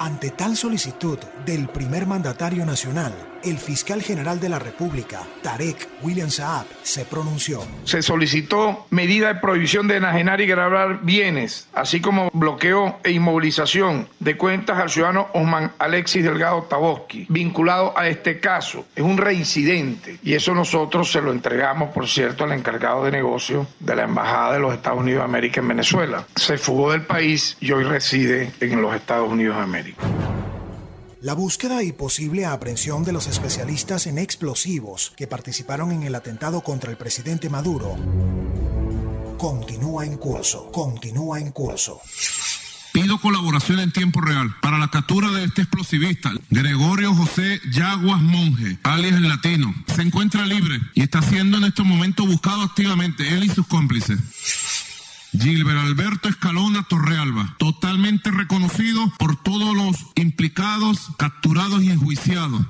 Ante 0.00 0.30
tal 0.30 0.56
solicitud 0.56 1.18
del 1.46 1.68
primer 1.68 2.08
mandatario 2.08 2.66
nacional, 2.66 3.14
el 3.44 3.58
fiscal 3.58 4.02
general 4.02 4.40
de 4.40 4.48
la 4.48 4.58
República, 4.58 5.22
Tarek 5.42 5.88
William 6.02 6.30
Saab, 6.30 6.66
se 6.82 7.04
pronunció. 7.04 7.62
Se 7.84 8.02
solicitó 8.02 8.86
medida 8.90 9.28
de 9.28 9.40
prohibición 9.40 9.88
de 9.88 9.96
enajenar 9.96 10.40
y 10.40 10.46
grabar 10.46 11.00
bienes, 11.02 11.68
así 11.72 12.00
como 12.00 12.30
bloqueo 12.32 12.98
e 13.04 13.12
inmovilización 13.12 14.08
de 14.20 14.36
cuentas 14.36 14.78
al 14.78 14.90
ciudadano 14.90 15.28
Osman 15.34 15.72
Alexis 15.78 16.24
Delgado 16.24 16.62
Taboski, 16.62 17.26
vinculado 17.28 17.96
a 17.96 18.08
este 18.08 18.40
caso. 18.40 18.86
Es 18.94 19.02
un 19.02 19.18
reincidente 19.18 20.18
y 20.22 20.34
eso 20.34 20.54
nosotros 20.54 21.10
se 21.10 21.20
lo 21.20 21.32
entregamos, 21.32 21.90
por 21.90 22.08
cierto, 22.08 22.44
al 22.44 22.52
encargado 22.52 23.04
de 23.04 23.10
negocio 23.10 23.66
de 23.80 23.96
la 23.96 24.04
Embajada 24.04 24.54
de 24.54 24.60
los 24.60 24.74
Estados 24.74 25.00
Unidos 25.00 25.20
de 25.20 25.24
América 25.24 25.60
en 25.60 25.68
Venezuela. 25.68 26.26
Se 26.36 26.58
fugó 26.58 26.92
del 26.92 27.02
país 27.02 27.56
y 27.60 27.72
hoy 27.72 27.84
reside 27.84 28.52
en 28.60 28.80
los 28.80 28.94
Estados 28.94 29.30
Unidos 29.30 29.56
de 29.56 29.62
América. 29.62 30.02
La 31.22 31.34
búsqueda 31.34 31.84
y 31.84 31.92
posible 31.92 32.46
aprehensión 32.46 33.04
de 33.04 33.12
los 33.12 33.28
especialistas 33.28 34.06
en 34.08 34.18
explosivos 34.18 35.12
que 35.16 35.28
participaron 35.28 35.92
en 35.92 36.02
el 36.02 36.16
atentado 36.16 36.62
contra 36.62 36.90
el 36.90 36.96
presidente 36.96 37.48
Maduro 37.48 37.96
continúa 39.42 40.04
en 40.04 40.18
curso, 40.18 40.70
continúa 40.70 41.40
en 41.40 41.50
curso. 41.50 42.00
Pido 42.92 43.18
colaboración 43.18 43.80
en 43.80 43.90
tiempo 43.90 44.20
real 44.20 44.54
para 44.60 44.78
la 44.78 44.86
captura 44.86 45.30
de 45.30 45.44
este 45.44 45.62
explosivista, 45.62 46.30
Gregorio 46.50 47.12
José 47.12 47.60
Yaguas 47.72 48.20
Monge, 48.20 48.78
alias 48.84 49.14
el 49.14 49.28
latino. 49.28 49.74
Se 49.96 50.02
encuentra 50.02 50.46
libre 50.46 50.80
y 50.94 51.02
está 51.02 51.22
siendo 51.22 51.56
en 51.56 51.64
este 51.64 51.82
momento 51.82 52.24
buscado 52.24 52.62
activamente, 52.62 53.34
él 53.34 53.42
y 53.42 53.48
sus 53.48 53.66
cómplices. 53.66 54.20
Gilbert 55.32 55.78
Alberto 55.78 56.28
Escalona 56.28 56.82
Torrealba, 56.82 57.56
totalmente 57.58 58.30
reconocido 58.30 59.10
por 59.18 59.36
todos 59.36 59.74
los 59.74 59.96
implicados, 60.14 61.08
capturados 61.16 61.82
y 61.82 61.90
enjuiciados. 61.90 62.62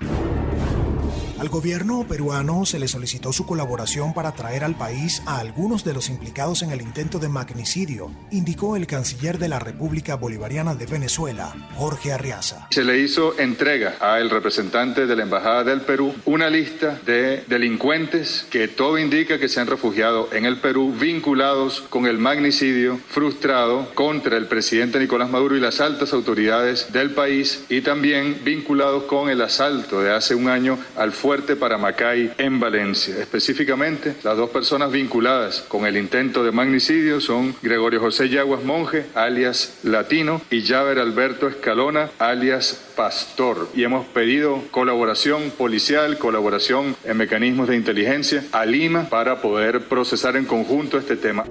Al 1.43 1.49
gobierno 1.49 2.07
peruano 2.09 2.65
se 2.65 2.79
le 2.79 2.87
solicitó 2.87 3.33
su 3.33 3.45
colaboración 3.45 4.15
para 4.15 4.31
traer 4.31 4.63
al 4.63 4.77
país 4.77 5.25
a 5.27 5.41
algunos 5.41 5.83
de 5.83 5.93
los 5.93 6.09
implicados 6.09 6.63
en 6.63 6.71
el 6.71 6.81
intento 6.81 7.19
de 7.19 7.29
magnicidio, 7.29 8.13
indicó 8.31 8.77
el 8.77 8.87
canciller 8.87 9.39
de 9.39 9.49
la 9.49 9.59
República 9.59 10.15
Bolivariana 10.15 10.77
de 10.77 10.87
Venezuela, 10.87 11.53
Jorge 11.75 12.13
Arriaza. 12.13 12.69
Se 12.71 12.85
le 12.85 13.01
hizo 13.01 13.37
entrega 13.41 13.97
al 13.99 14.31
representante 14.31 15.05
de 15.09 15.17
la 15.17 15.25
Embajada 15.25 15.65
del 15.65 15.81
Perú 15.81 16.15
una 16.27 16.49
lista 16.49 17.01
de 17.05 17.43
delincuentes 17.49 18.47
que 18.49 18.69
todo 18.69 18.97
indica 18.97 19.41
que 19.41 19.49
se 19.49 19.59
han 19.59 19.67
refugiado 19.67 20.29
en 20.33 20.45
el 20.45 20.59
Perú 20.59 20.95
vinculados 20.97 21.81
con 21.91 22.07
el 22.07 22.19
magnicidio 22.19 23.01
frustrado 23.09 23.93
contra 23.95 24.37
el 24.37 24.47
presidente 24.47 25.01
Nicolás 25.01 25.29
Maduro 25.29 25.57
y 25.57 25.61
las 25.61 25.81
altas 25.81 26.13
autoridades 26.13 26.93
del 26.93 27.11
país 27.11 27.65
y 27.69 27.81
también 27.81 28.43
vinculados 28.45 29.03
con 29.03 29.29
el 29.29 29.43
asalto 29.43 30.01
de 30.03 30.13
hace 30.13 30.37
un 30.37 30.49
año 30.49 30.79
al 30.97 31.11
fuerte 31.33 31.57
para 31.57 31.79
Macay 31.79 32.35
en 32.37 32.61
Valencia. 32.61 33.17
Específicamente, 33.19 34.17
las 34.23 34.37
dos 34.37 34.51
personas 34.51 34.93
vinculadas 34.93 35.63
con 35.67 35.87
el 35.87 35.97
intento 35.97 36.45
de 36.45 36.53
magnicidio 36.53 37.23
son 37.23 37.57
Gregorio 37.63 38.01
José 38.01 38.29
Yaguas 38.29 38.63
Monje, 38.65 39.07
alias 39.15 39.79
Latino, 39.83 40.43
y 40.51 40.61
Javer 40.61 40.99
Alberto 40.99 41.49
Escalona, 41.49 42.11
alias 42.19 42.93
Pastor. 42.95 43.71
Y 43.75 43.83
hemos 43.83 44.05
pedido 44.09 44.63
colaboración 44.71 45.51
policial, 45.57 46.19
colaboración 46.19 46.97
en 47.03 47.17
mecanismos 47.17 47.67
de 47.67 47.77
inteligencia 47.77 48.45
a 48.53 48.67
Lima 48.67 49.09
para 49.09 49.41
poder 49.41 49.85
procesar 49.85 50.37
en 50.37 50.45
conjunto 50.45 50.99
este 50.99 51.17
tema. 51.17 51.45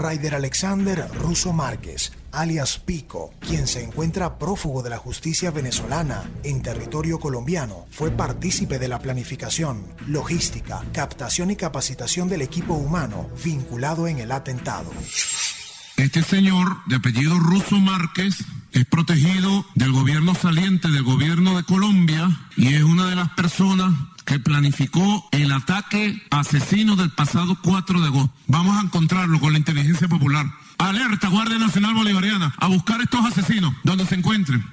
Raider 0.00 0.34
Alexander 0.34 1.06
Russo 1.12 1.52
Márquez, 1.52 2.12
alias 2.32 2.78
Pico, 2.78 3.34
quien 3.38 3.66
se 3.66 3.84
encuentra 3.84 4.38
prófugo 4.38 4.82
de 4.82 4.88
la 4.88 4.96
justicia 4.96 5.50
venezolana 5.50 6.24
en 6.42 6.62
territorio 6.62 7.20
colombiano, 7.20 7.84
fue 7.90 8.10
partícipe 8.10 8.78
de 8.78 8.88
la 8.88 8.98
planificación, 8.98 9.84
logística, 10.06 10.82
captación 10.94 11.50
y 11.50 11.56
capacitación 11.56 12.30
del 12.30 12.40
equipo 12.40 12.72
humano 12.72 13.28
vinculado 13.44 14.08
en 14.08 14.20
el 14.20 14.32
atentado. 14.32 14.90
Este 15.98 16.22
señor, 16.22 16.78
de 16.86 16.96
apellido 16.96 17.38
Russo 17.38 17.76
Márquez, 17.76 18.42
es 18.72 18.86
protegido 18.86 19.66
del 19.74 19.92
gobierno 19.92 20.34
saliente 20.34 20.88
del 20.88 21.02
gobierno 21.02 21.58
de 21.58 21.64
Colombia 21.64 22.40
y 22.56 22.74
es 22.74 22.82
una 22.82 23.06
de 23.06 23.16
las 23.16 23.28
personas 23.30 23.92
que 24.30 24.38
planificó 24.38 25.26
el 25.32 25.50
ataque 25.50 26.22
asesino 26.30 26.94
del 26.94 27.10
pasado 27.10 27.58
4 27.64 28.00
de 28.00 28.06
agosto. 28.06 28.32
Vamos 28.46 28.78
a 28.78 28.86
encontrarlo 28.86 29.40
con 29.40 29.50
la 29.50 29.58
inteligencia 29.58 30.06
popular. 30.06 30.46
Alerta, 30.78 31.28
Guardia 31.28 31.58
Nacional 31.58 31.94
Bolivariana, 31.94 32.54
a 32.56 32.68
buscar 32.68 33.00
estos 33.00 33.26
asesinos 33.26 33.74
donde 33.82 34.06
se 34.06 34.14
encuentren. 34.14 34.64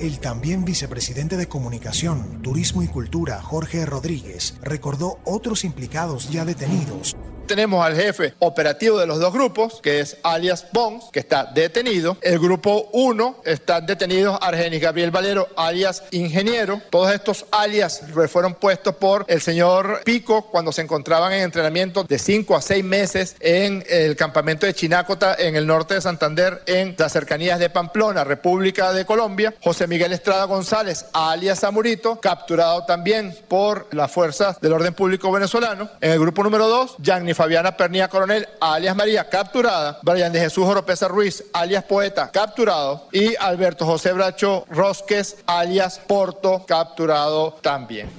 El 0.00 0.18
también 0.18 0.64
vicepresidente 0.64 1.36
de 1.36 1.46
Comunicación, 1.46 2.42
Turismo 2.42 2.82
y 2.82 2.88
Cultura, 2.88 3.40
Jorge 3.40 3.86
Rodríguez, 3.86 4.58
recordó 4.60 5.20
otros 5.24 5.62
implicados 5.62 6.30
ya 6.32 6.44
detenidos 6.44 7.14
tenemos 7.50 7.84
al 7.84 7.96
jefe 7.96 8.32
operativo 8.38 8.96
de 8.96 9.08
los 9.08 9.18
dos 9.18 9.32
grupos, 9.32 9.80
que 9.82 9.98
es 9.98 10.18
alias 10.22 10.68
Bons, 10.70 11.06
que 11.10 11.18
está 11.18 11.46
detenido. 11.46 12.16
El 12.20 12.38
grupo 12.38 12.88
1 12.92 13.38
está 13.44 13.80
detenido 13.80 14.40
Argenis 14.40 14.80
Gabriel 14.80 15.10
Valero, 15.10 15.48
alias 15.56 16.04
Ingeniero. 16.12 16.80
Todos 16.90 17.12
estos 17.12 17.46
alias 17.50 18.02
fueron 18.28 18.54
puestos 18.54 18.94
por 18.94 19.24
el 19.26 19.40
señor 19.40 20.02
Pico 20.04 20.42
cuando 20.42 20.70
se 20.70 20.82
encontraban 20.82 21.32
en 21.32 21.40
entrenamiento 21.40 22.04
de 22.04 22.20
5 22.20 22.54
a 22.54 22.62
6 22.62 22.84
meses 22.84 23.34
en 23.40 23.82
el 23.88 24.14
campamento 24.14 24.66
de 24.66 24.72
Chinácota, 24.72 25.34
en 25.36 25.56
el 25.56 25.66
norte 25.66 25.94
de 25.94 26.02
Santander, 26.02 26.62
en 26.66 26.94
las 26.96 27.10
cercanías 27.10 27.58
de 27.58 27.68
Pamplona, 27.68 28.22
República 28.22 28.92
de 28.92 29.04
Colombia. 29.04 29.52
José 29.60 29.88
Miguel 29.88 30.12
Estrada 30.12 30.44
González, 30.44 31.06
alias 31.12 31.64
Amurito, 31.64 32.20
capturado 32.20 32.84
también 32.84 33.36
por 33.48 33.92
las 33.92 34.12
fuerzas 34.12 34.60
del 34.60 34.72
orden 34.72 34.94
público 34.94 35.32
venezolano. 35.32 35.90
En 36.00 36.12
el 36.12 36.20
grupo 36.20 36.44
número 36.44 36.68
2, 36.68 36.94
Gianni 37.00 37.34
Fabiana 37.40 37.74
Pernía 37.74 38.06
Coronel, 38.08 38.46
alias 38.60 38.94
María, 38.94 39.26
capturada. 39.30 39.98
Brian 40.02 40.30
de 40.30 40.40
Jesús 40.40 40.66
Oropesa 40.66 41.08
Ruiz, 41.08 41.42
alias 41.54 41.84
Poeta, 41.84 42.30
capturado. 42.30 43.08
Y 43.12 43.34
Alberto 43.36 43.86
José 43.86 44.12
Bracho 44.12 44.66
Rosques, 44.68 45.38
alias 45.46 45.98
Porto, 46.06 46.66
capturado 46.68 47.54
también. 47.62 48.10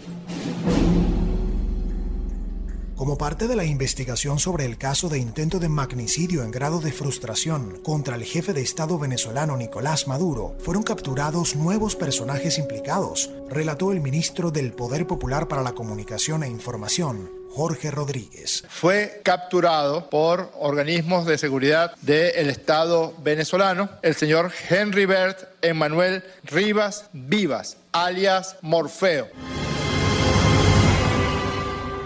Como 2.95 3.15
parte 3.19 3.47
de 3.47 3.55
la 3.55 3.63
investigación 3.63 4.39
sobre 4.39 4.65
el 4.65 4.79
caso 4.79 5.07
de 5.07 5.19
intento 5.19 5.59
de 5.59 5.69
magnicidio 5.69 6.41
en 6.43 6.49
grado 6.49 6.79
de 6.79 6.91
frustración 6.91 7.79
contra 7.83 8.15
el 8.15 8.23
jefe 8.23 8.53
de 8.53 8.61
Estado 8.61 8.97
venezolano 8.97 9.55
Nicolás 9.55 10.07
Maduro, 10.07 10.55
fueron 10.57 10.81
capturados 10.81 11.55
nuevos 11.55 11.95
personajes 11.95 12.57
implicados, 12.57 13.29
relató 13.49 13.91
el 13.91 14.01
ministro 14.01 14.49
del 14.49 14.73
Poder 14.73 15.05
Popular 15.05 15.47
para 15.47 15.61
la 15.61 15.73
Comunicación 15.73 16.43
e 16.43 16.47
Información, 16.47 17.40
Jorge 17.53 17.91
Rodríguez. 17.91 18.63
Fue 18.69 19.21
capturado 19.23 20.09
por 20.09 20.51
organismos 20.59 21.25
de 21.25 21.37
seguridad 21.37 21.93
del 22.01 22.49
Estado 22.49 23.13
venezolano 23.21 23.89
el 24.01 24.15
señor 24.15 24.51
Henry 24.69 25.05
Bert 25.05 25.43
Emanuel 25.61 26.23
Rivas 26.43 27.05
Vivas, 27.13 27.77
alias 27.91 28.57
Morfeo 28.61 29.27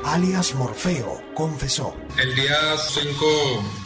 alias 0.05 0.53
Morfeo, 0.53 1.21
confesó. 1.33 1.95
El 2.17 2.35
día 2.35 2.55
5 2.77 3.25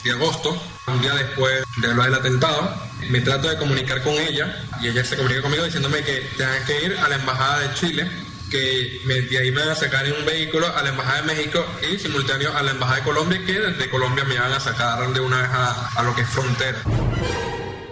de 0.04 0.12
agosto, 0.12 0.62
un 0.88 1.02
día 1.02 1.16
después 1.16 1.64
de 1.82 1.94
lo 1.94 2.04
del 2.04 2.14
atentado, 2.14 2.74
me 3.10 3.22
trato 3.22 3.50
de 3.50 3.58
comunicar 3.58 4.04
con 4.04 4.14
ella 4.14 4.56
y 4.82 4.88
ella 4.90 5.04
se 5.04 5.16
comunica 5.16 5.42
conmigo 5.42 5.64
diciéndome 5.64 6.04
que 6.04 6.22
tengo 6.38 6.52
que 6.68 6.86
ir 6.86 6.98
a 6.98 7.10
la 7.10 7.16
Embajada 7.16 7.60
de 7.62 7.74
Chile 7.74 8.12
que 8.50 9.02
de 9.06 9.38
ahí 9.38 9.52
me 9.52 9.62
van 9.62 9.70
a 9.70 9.76
sacar 9.76 10.06
en 10.06 10.14
un 10.14 10.26
vehículo 10.26 10.68
a 10.76 10.82
la 10.82 10.90
Embajada 10.90 11.22
de 11.22 11.28
México 11.28 11.66
y 11.90 12.00
simultáneo 12.00 12.56
a 12.56 12.62
la 12.62 12.72
Embajada 12.72 13.00
de 13.00 13.04
Colombia, 13.04 13.42
que 13.46 13.60
desde 13.60 13.90
Colombia 13.90 14.24
me 14.24 14.40
van 14.40 14.52
a 14.52 14.60
sacar 14.60 15.12
de 15.14 15.20
una 15.20 15.42
vez 15.42 15.50
a 15.52 16.04
lo 16.04 16.16
que 16.16 16.22
es 16.22 16.30
frontera. 16.30 16.82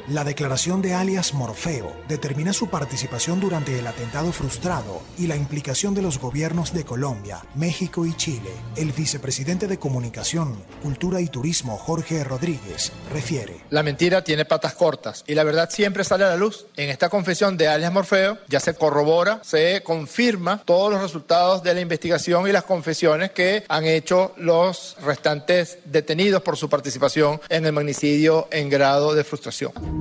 La 0.09 0.23
declaración 0.23 0.81
de 0.81 0.93
alias 0.93 1.33
Morfeo 1.33 1.91
determina 2.07 2.53
su 2.53 2.69
participación 2.69 3.41
durante 3.41 3.77
el 3.77 3.85
atentado 3.85 4.31
frustrado 4.31 5.01
y 5.17 5.27
la 5.27 5.35
implicación 5.35 5.93
de 5.93 6.01
los 6.01 6.17
gobiernos 6.17 6.73
de 6.73 6.85
Colombia, 6.85 7.43
México 7.55 8.05
y 8.05 8.15
Chile. 8.15 8.49
El 8.77 8.93
vicepresidente 8.93 9.67
de 9.67 9.77
Comunicación, 9.77 10.63
Cultura 10.81 11.19
y 11.19 11.27
Turismo, 11.27 11.77
Jorge 11.77 12.23
Rodríguez, 12.23 12.93
refiere. 13.11 13.57
La 13.69 13.83
mentira 13.83 14.23
tiene 14.23 14.45
patas 14.45 14.75
cortas 14.75 15.25
y 15.27 15.35
la 15.35 15.43
verdad 15.43 15.69
siempre 15.69 16.05
sale 16.05 16.23
a 16.23 16.29
la 16.29 16.37
luz. 16.37 16.67
En 16.77 16.89
esta 16.89 17.09
confesión 17.09 17.57
de 17.57 17.67
alias 17.67 17.91
Morfeo 17.91 18.37
ya 18.47 18.61
se 18.61 18.75
corrobora, 18.75 19.41
se 19.43 19.83
confirma 19.83 20.61
todos 20.63 20.89
los 20.89 21.01
resultados 21.01 21.63
de 21.63 21.73
la 21.73 21.81
investigación 21.81 22.47
y 22.47 22.53
las 22.53 22.63
confesiones 22.63 23.31
que 23.31 23.65
han 23.67 23.83
hecho 23.83 24.33
los 24.37 24.95
restantes 25.03 25.79
detenidos 25.83 26.43
por 26.43 26.55
su 26.55 26.69
participación 26.69 27.41
en 27.49 27.65
el 27.65 27.73
magnicidio 27.73 28.47
en 28.51 28.69
grado 28.69 29.13
de 29.13 29.25
frustración. 29.25 29.96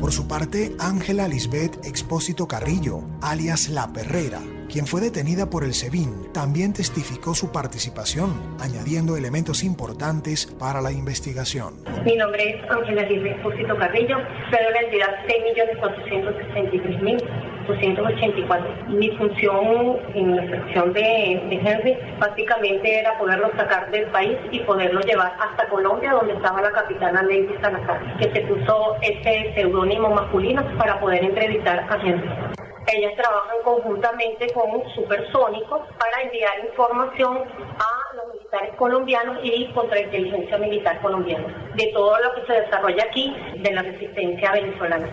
Por 0.00 0.12
su 0.12 0.26
parte, 0.26 0.74
Ángela 0.78 1.28
Lisbeth 1.28 1.84
Expósito 1.84 2.48
Carrillo, 2.48 3.02
alias 3.20 3.68
La 3.68 3.92
Perrera, 3.92 4.40
quien 4.70 4.86
fue 4.86 5.00
detenida 5.00 5.50
por 5.50 5.64
el 5.64 5.74
SEBIN, 5.74 6.32
también 6.32 6.72
testificó 6.72 7.34
su 7.34 7.50
participación, 7.52 8.56
añadiendo 8.60 9.16
elementos 9.16 9.64
importantes 9.64 10.46
para 10.46 10.80
la 10.80 10.92
investigación. 10.92 11.74
Mi 12.04 12.14
nombre 12.16 12.42
es 12.42 12.70
Ángela 12.70 13.02
Lisbeth 13.02 13.34
Expósito 13.34 13.76
Carrillo, 13.76 14.16
soy 14.50 14.64
de 14.64 14.70
la 14.70 14.80
entidad 14.80 15.08
6.463.000. 15.26 17.37
284. 17.68 18.66
Mi 18.88 19.10
función 19.16 19.98
en 20.14 20.36
la 20.36 20.42
sección 20.48 20.92
de, 20.92 21.00
de 21.50 21.60
Henry 21.64 21.96
básicamente 22.18 23.00
era 23.00 23.16
poderlo 23.18 23.50
sacar 23.56 23.90
del 23.90 24.06
país 24.06 24.36
y 24.50 24.60
poderlo 24.60 25.00
llevar 25.02 25.36
hasta 25.38 25.68
Colombia, 25.68 26.12
donde 26.12 26.34
estaba 26.34 26.62
la 26.62 26.72
capitana 26.72 27.22
Lady 27.22 27.54
Salazar, 27.60 28.00
que 28.18 28.32
se 28.32 28.40
puso 28.42 28.96
ese 29.02 29.52
seudónimo 29.54 30.08
masculino 30.10 30.62
para 30.78 30.98
poder 30.98 31.22
entrevistar 31.24 31.86
a 31.88 31.96
Henry. 32.02 32.28
Ellas 32.90 33.12
trabajan 33.16 33.56
conjuntamente 33.64 34.46
con 34.54 34.82
supersónico 34.94 35.86
para 35.98 36.22
enviar 36.22 36.52
información 36.64 37.36
a 37.36 38.16
los 38.16 38.32
militares 38.32 38.74
colombianos 38.76 39.38
y 39.42 39.66
contrainteligencia 39.74 40.56
militar 40.56 40.98
colombiana 41.02 41.72
de 41.76 41.86
todo 41.92 42.18
lo 42.18 42.34
que 42.34 42.46
se 42.46 42.60
desarrolla 42.62 43.04
aquí 43.04 43.36
de 43.58 43.72
la 43.72 43.82
resistencia 43.82 44.52
venezolana. 44.52 45.06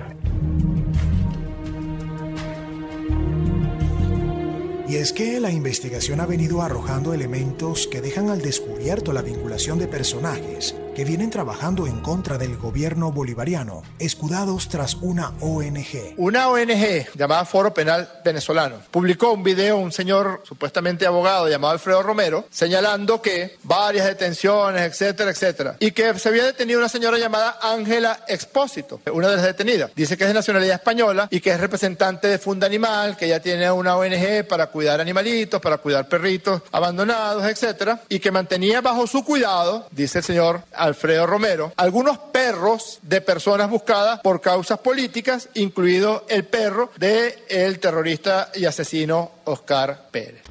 Y 4.87 4.97
es 4.97 5.13
que 5.13 5.39
la 5.39 5.51
investigación 5.51 6.19
ha 6.19 6.25
venido 6.25 6.61
arrojando 6.61 7.13
elementos 7.13 7.87
que 7.87 8.01
dejan 8.01 8.29
al 8.29 8.41
descubierto 8.41 9.13
la 9.13 9.23
vinculación 9.23 9.79
de 9.79 9.87
personajes 9.87 10.75
que 10.95 11.03
vienen 11.03 11.29
trabajando 11.29 11.87
en 11.87 11.99
contra 11.99 12.37
del 12.37 12.55
gobierno 12.55 13.11
bolivariano, 13.11 13.83
escudados 13.99 14.69
tras 14.69 14.95
una 14.95 15.33
ONG. 15.41 16.15
Una 16.15 16.47
ONG 16.47 17.13
llamada 17.15 17.43
Foro 17.43 17.73
Penal 17.73 18.09
Venezolano 18.23 18.77
publicó 18.91 19.33
un 19.33 19.43
video 19.43 19.77
un 19.77 19.91
señor 19.91 20.41
supuestamente 20.45 21.05
abogado 21.05 21.49
llamado 21.49 21.73
Alfredo 21.73 22.01
Romero 22.01 22.45
señalando 22.49 23.21
que 23.21 23.57
varias 23.63 24.07
detenciones, 24.07 24.83
etcétera, 24.83 25.31
etcétera, 25.31 25.75
y 25.79 25.91
que 25.91 26.17
se 26.17 26.29
había 26.29 26.45
detenido 26.45 26.79
una 26.79 26.87
señora 26.87 27.17
llamada 27.17 27.59
Ángela 27.61 28.21
Expósito, 28.29 29.01
una 29.11 29.27
de 29.27 29.35
las 29.35 29.45
detenidas. 29.45 29.91
Dice 29.95 30.15
que 30.15 30.23
es 30.23 30.29
de 30.29 30.33
nacionalidad 30.33 30.75
española 30.75 31.27
y 31.29 31.41
que 31.41 31.51
es 31.51 31.59
representante 31.59 32.29
de 32.29 32.39
Funda 32.39 32.67
Animal, 32.67 33.17
que 33.17 33.27
ya 33.27 33.41
tiene 33.41 33.69
una 33.69 33.97
ONG 33.97 34.47
para 34.47 34.67
cuidar 34.67 35.01
animalitos, 35.01 35.59
para 35.59 35.77
cuidar 35.77 36.07
perritos 36.07 36.61
abandonados, 36.71 37.43
etcétera, 37.45 38.01
y 38.07 38.19
que 38.19 38.31
mantenía 38.31 38.79
bajo 38.79 39.05
su 39.07 39.25
cuidado, 39.25 39.89
dice 39.91 40.19
el 40.19 40.23
señor 40.23 40.61
Alfredo 40.85 41.25
Romero, 41.25 41.73
algunos 41.77 42.17
perros 42.17 42.99
de 43.01 43.21
personas 43.21 43.69
buscadas 43.69 44.19
por 44.21 44.41
causas 44.41 44.79
políticas, 44.79 45.49
incluido 45.55 46.25
el 46.29 46.45
perro 46.45 46.91
del 46.97 47.33
el 47.49 47.79
terrorista 47.79 48.51
y 48.53 48.65
asesino 48.65 49.31
Oscar 49.45 50.07
Pérez. 50.11 50.43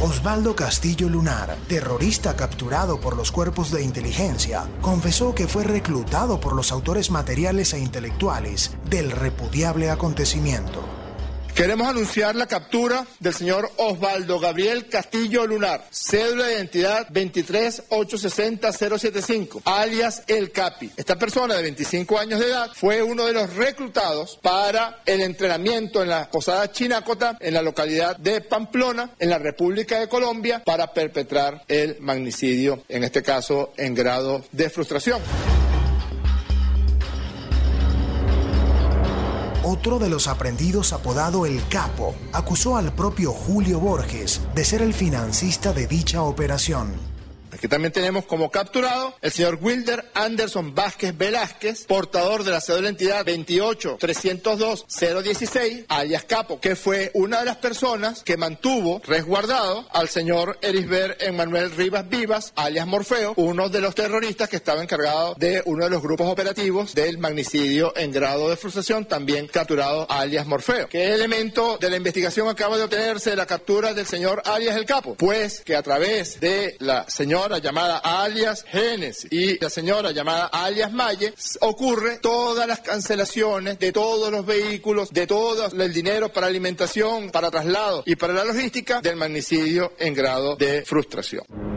Osvaldo 0.00 0.54
Castillo 0.54 1.08
Lunar, 1.08 1.56
terrorista 1.66 2.36
capturado 2.36 3.00
por 3.00 3.16
los 3.16 3.32
cuerpos 3.32 3.72
de 3.72 3.82
inteligencia, 3.82 4.62
confesó 4.80 5.34
que 5.34 5.48
fue 5.48 5.64
reclutado 5.64 6.38
por 6.38 6.54
los 6.54 6.70
autores 6.70 7.10
materiales 7.10 7.74
e 7.74 7.80
intelectuales 7.80 8.70
del 8.88 9.10
repudiable 9.10 9.90
acontecimiento. 9.90 10.97
Queremos 11.58 11.88
anunciar 11.88 12.36
la 12.36 12.46
captura 12.46 13.04
del 13.18 13.34
señor 13.34 13.68
Osvaldo 13.78 14.38
Gabriel 14.38 14.88
Castillo 14.88 15.44
Lunar, 15.44 15.84
cédula 15.90 16.46
de 16.46 16.54
identidad 16.54 17.08
23860-075, 17.08 19.62
alias 19.64 20.22
El 20.28 20.52
Capi. 20.52 20.92
Esta 20.96 21.18
persona 21.18 21.56
de 21.56 21.64
25 21.64 22.16
años 22.16 22.38
de 22.38 22.46
edad 22.46 22.70
fue 22.76 23.02
uno 23.02 23.26
de 23.26 23.32
los 23.32 23.56
reclutados 23.56 24.38
para 24.40 25.02
el 25.04 25.20
entrenamiento 25.20 26.00
en 26.00 26.10
la 26.10 26.30
posada 26.30 26.70
Chinacota, 26.70 27.36
en 27.40 27.54
la 27.54 27.62
localidad 27.62 28.16
de 28.18 28.40
Pamplona, 28.40 29.16
en 29.18 29.28
la 29.28 29.38
República 29.38 29.98
de 29.98 30.08
Colombia, 30.08 30.62
para 30.64 30.92
perpetrar 30.92 31.64
el 31.66 31.96
magnicidio, 31.98 32.84
en 32.88 33.02
este 33.02 33.24
caso 33.24 33.72
en 33.76 33.96
grado 33.96 34.44
de 34.52 34.70
frustración. 34.70 35.20
Otro 39.70 39.98
de 39.98 40.08
los 40.08 40.28
aprendidos 40.28 40.94
apodado 40.94 41.44
El 41.44 41.60
Capo 41.68 42.14
acusó 42.32 42.78
al 42.78 42.90
propio 42.94 43.32
Julio 43.32 43.78
Borges 43.78 44.40
de 44.54 44.64
ser 44.64 44.80
el 44.80 44.94
financista 44.94 45.74
de 45.74 45.86
dicha 45.86 46.22
operación. 46.22 47.17
Aquí 47.58 47.66
también 47.66 47.92
tenemos 47.92 48.24
como 48.24 48.52
capturado 48.52 49.16
el 49.20 49.32
señor 49.32 49.58
Wilder 49.60 50.04
Anderson 50.14 50.76
Vázquez 50.76 51.18
Velázquez, 51.18 51.86
portador 51.86 52.44
de 52.44 52.52
la 52.52 52.60
cédula 52.60 52.88
entidad 52.88 53.26
28-302-016, 53.26 55.86
alias 55.88 56.22
Capo, 56.22 56.60
que 56.60 56.76
fue 56.76 57.10
una 57.14 57.40
de 57.40 57.46
las 57.46 57.56
personas 57.56 58.22
que 58.22 58.36
mantuvo 58.36 59.02
resguardado 59.04 59.88
al 59.90 60.08
señor 60.08 60.60
Erisber 60.62 61.16
Emmanuel 61.18 61.72
Rivas 61.72 62.08
Vivas, 62.08 62.52
alias 62.54 62.86
Morfeo, 62.86 63.32
uno 63.34 63.68
de 63.68 63.80
los 63.80 63.96
terroristas 63.96 64.48
que 64.48 64.54
estaba 64.54 64.80
encargado 64.80 65.34
de 65.34 65.60
uno 65.64 65.82
de 65.82 65.90
los 65.90 66.00
grupos 66.00 66.28
operativos 66.28 66.94
del 66.94 67.18
magnicidio 67.18 67.92
en 67.96 68.12
grado 68.12 68.50
de 68.50 68.56
frustración, 68.56 69.06
también 69.06 69.48
capturado 69.48 70.08
alias 70.08 70.46
Morfeo. 70.46 70.88
¿Qué 70.88 71.12
elemento 71.12 71.76
de 71.78 71.90
la 71.90 71.96
investigación 71.96 72.46
acaba 72.46 72.76
de 72.76 72.84
obtenerse 72.84 73.30
de 73.30 73.36
la 73.36 73.46
captura 73.46 73.94
del 73.94 74.06
señor 74.06 74.42
alias 74.44 74.76
El 74.76 74.84
Capo? 74.84 75.16
Pues 75.16 75.62
que 75.62 75.74
a 75.74 75.82
través 75.82 76.38
de 76.38 76.76
la 76.78 77.10
señora 77.10 77.47
llamada 77.56 77.96
alias 77.96 78.66
Génesis 78.68 79.32
y 79.32 79.58
la 79.58 79.70
señora 79.70 80.10
llamada 80.10 80.48
alias 80.48 80.92
Maye 80.92 81.32
ocurre 81.60 82.18
todas 82.18 82.68
las 82.68 82.80
cancelaciones 82.80 83.78
de 83.78 83.92
todos 83.92 84.30
los 84.30 84.44
vehículos, 84.44 85.10
de 85.10 85.26
todo 85.26 85.70
el 85.70 85.92
dinero 85.94 86.30
para 86.30 86.48
alimentación, 86.48 87.30
para 87.30 87.50
traslado 87.50 88.02
y 88.04 88.16
para 88.16 88.34
la 88.34 88.44
logística 88.44 89.00
del 89.00 89.16
magnicidio 89.16 89.94
en 89.98 90.12
grado 90.12 90.56
de 90.56 90.84
frustración. 90.84 91.67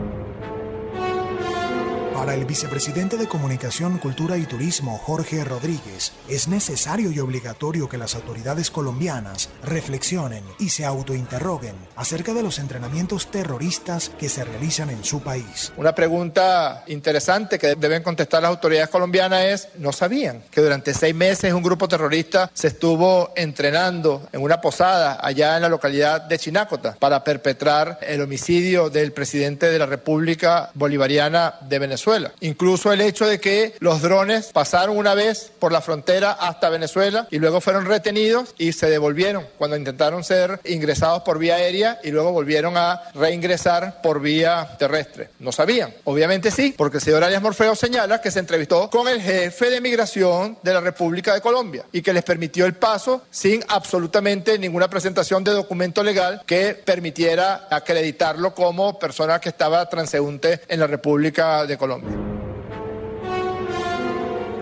Para 2.22 2.34
el 2.34 2.44
vicepresidente 2.44 3.16
de 3.16 3.26
Comunicación, 3.26 3.98
Cultura 3.98 4.36
y 4.36 4.46
Turismo, 4.46 4.96
Jorge 4.96 5.42
Rodríguez, 5.42 6.12
es 6.28 6.46
necesario 6.46 7.10
y 7.10 7.18
obligatorio 7.18 7.88
que 7.88 7.98
las 7.98 8.14
autoridades 8.14 8.70
colombianas 8.70 9.48
reflexionen 9.64 10.44
y 10.60 10.68
se 10.68 10.84
autointerroguen 10.84 11.74
acerca 11.96 12.32
de 12.32 12.44
los 12.44 12.60
entrenamientos 12.60 13.32
terroristas 13.32 14.08
que 14.20 14.28
se 14.28 14.44
realizan 14.44 14.90
en 14.90 15.02
su 15.02 15.20
país. 15.20 15.72
Una 15.76 15.96
pregunta 15.96 16.84
interesante 16.86 17.58
que 17.58 17.74
deben 17.74 18.04
contestar 18.04 18.42
las 18.42 18.50
autoridades 18.50 18.90
colombianas 18.90 19.44
es, 19.44 19.68
¿no 19.78 19.90
sabían 19.90 20.44
que 20.48 20.60
durante 20.60 20.94
seis 20.94 21.16
meses 21.16 21.52
un 21.52 21.64
grupo 21.64 21.88
terrorista 21.88 22.52
se 22.54 22.68
estuvo 22.68 23.32
entrenando 23.34 24.28
en 24.30 24.42
una 24.42 24.60
posada 24.60 25.18
allá 25.20 25.56
en 25.56 25.62
la 25.62 25.68
localidad 25.68 26.20
de 26.20 26.38
Chinácota 26.38 26.94
para 27.00 27.24
perpetrar 27.24 27.98
el 28.00 28.20
homicidio 28.20 28.90
del 28.90 29.10
presidente 29.10 29.68
de 29.68 29.78
la 29.80 29.86
República 29.86 30.70
Bolivariana 30.74 31.54
de 31.62 31.80
Venezuela? 31.80 32.11
Incluso 32.40 32.92
el 32.92 33.00
hecho 33.00 33.26
de 33.26 33.40
que 33.40 33.74
los 33.78 34.02
drones 34.02 34.50
pasaron 34.52 34.96
una 34.96 35.14
vez 35.14 35.50
por 35.58 35.72
la 35.72 35.80
frontera 35.80 36.32
hasta 36.32 36.68
Venezuela 36.68 37.26
y 37.30 37.38
luego 37.38 37.60
fueron 37.60 37.86
retenidos 37.86 38.54
y 38.58 38.72
se 38.72 38.90
devolvieron 38.90 39.46
cuando 39.58 39.76
intentaron 39.76 40.24
ser 40.24 40.60
ingresados 40.64 41.22
por 41.22 41.38
vía 41.38 41.56
aérea 41.56 42.00
y 42.02 42.10
luego 42.10 42.32
volvieron 42.32 42.76
a 42.76 43.02
reingresar 43.14 44.02
por 44.02 44.20
vía 44.20 44.76
terrestre. 44.78 45.30
No 45.38 45.52
sabían. 45.52 45.94
Obviamente 46.04 46.50
sí, 46.50 46.74
porque 46.76 46.98
el 46.98 47.02
señor 47.02 47.24
Arias 47.24 47.42
Morfeo 47.42 47.74
señala 47.74 48.20
que 48.20 48.30
se 48.30 48.40
entrevistó 48.40 48.90
con 48.90 49.08
el 49.08 49.20
jefe 49.20 49.70
de 49.70 49.80
migración 49.80 50.58
de 50.62 50.74
la 50.74 50.80
República 50.80 51.34
de 51.34 51.40
Colombia 51.40 51.84
y 51.92 52.02
que 52.02 52.12
les 52.12 52.24
permitió 52.24 52.66
el 52.66 52.74
paso 52.74 53.22
sin 53.30 53.64
absolutamente 53.68 54.58
ninguna 54.58 54.88
presentación 54.88 55.44
de 55.44 55.52
documento 55.52 56.02
legal 56.02 56.42
que 56.46 56.74
permitiera 56.74 57.68
acreditarlo 57.70 58.54
como 58.54 58.98
persona 58.98 59.40
que 59.40 59.48
estaba 59.48 59.88
transeúnte 59.88 60.60
en 60.68 60.80
la 60.80 60.86
República 60.86 61.66
de 61.66 61.78
Colombia. 61.78 62.01
up. 62.04 62.31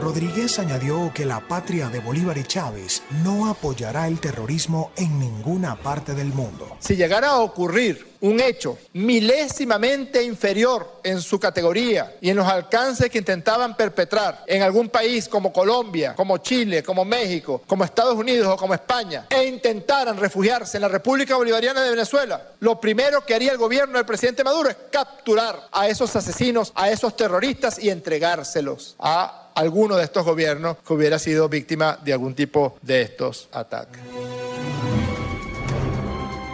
Rodríguez 0.00 0.58
añadió 0.58 1.12
que 1.14 1.26
la 1.26 1.46
patria 1.46 1.90
de 1.90 2.00
Bolívar 2.00 2.38
y 2.38 2.44
Chávez 2.44 3.02
no 3.22 3.50
apoyará 3.50 4.08
el 4.08 4.18
terrorismo 4.18 4.92
en 4.96 5.18
ninguna 5.18 5.76
parte 5.76 6.14
del 6.14 6.28
mundo. 6.28 6.76
Si 6.80 6.96
llegara 6.96 7.28
a 7.28 7.40
ocurrir 7.40 8.08
un 8.20 8.40
hecho 8.40 8.78
milésimamente 8.94 10.22
inferior 10.22 11.00
en 11.02 11.20
su 11.20 11.38
categoría 11.38 12.16
y 12.20 12.30
en 12.30 12.36
los 12.36 12.46
alcances 12.46 13.10
que 13.10 13.18
intentaban 13.18 13.76
perpetrar 13.76 14.44
en 14.46 14.62
algún 14.62 14.88
país 14.88 15.28
como 15.28 15.52
Colombia, 15.52 16.14
como 16.14 16.38
Chile, 16.38 16.82
como 16.82 17.04
México, 17.04 17.62
como 17.66 17.84
Estados 17.84 18.16
Unidos 18.16 18.48
o 18.48 18.56
como 18.56 18.74
España, 18.74 19.26
e 19.30 19.44
intentaran 19.44 20.16
refugiarse 20.16 20.76
en 20.76 20.82
la 20.82 20.88
República 20.88 21.36
Bolivariana 21.36 21.82
de 21.82 21.90
Venezuela, 21.90 22.48
lo 22.60 22.80
primero 22.80 23.24
que 23.24 23.34
haría 23.34 23.52
el 23.52 23.58
gobierno 23.58 23.96
del 23.96 24.06
presidente 24.06 24.44
Maduro 24.44 24.70
es 24.70 24.76
capturar 24.90 25.68
a 25.72 25.88
esos 25.88 26.14
asesinos, 26.16 26.72
a 26.74 26.90
esos 26.90 27.16
terroristas 27.16 27.78
y 27.78 27.90
entregárselos 27.90 28.96
a 28.98 29.39
alguno 29.54 29.96
de 29.96 30.04
estos 30.04 30.24
gobiernos 30.24 30.76
que 30.86 30.92
hubiera 30.92 31.18
sido 31.18 31.48
víctima 31.48 31.98
de 32.02 32.12
algún 32.12 32.34
tipo 32.34 32.76
de 32.82 33.02
estos 33.02 33.48
ataques. 33.52 34.00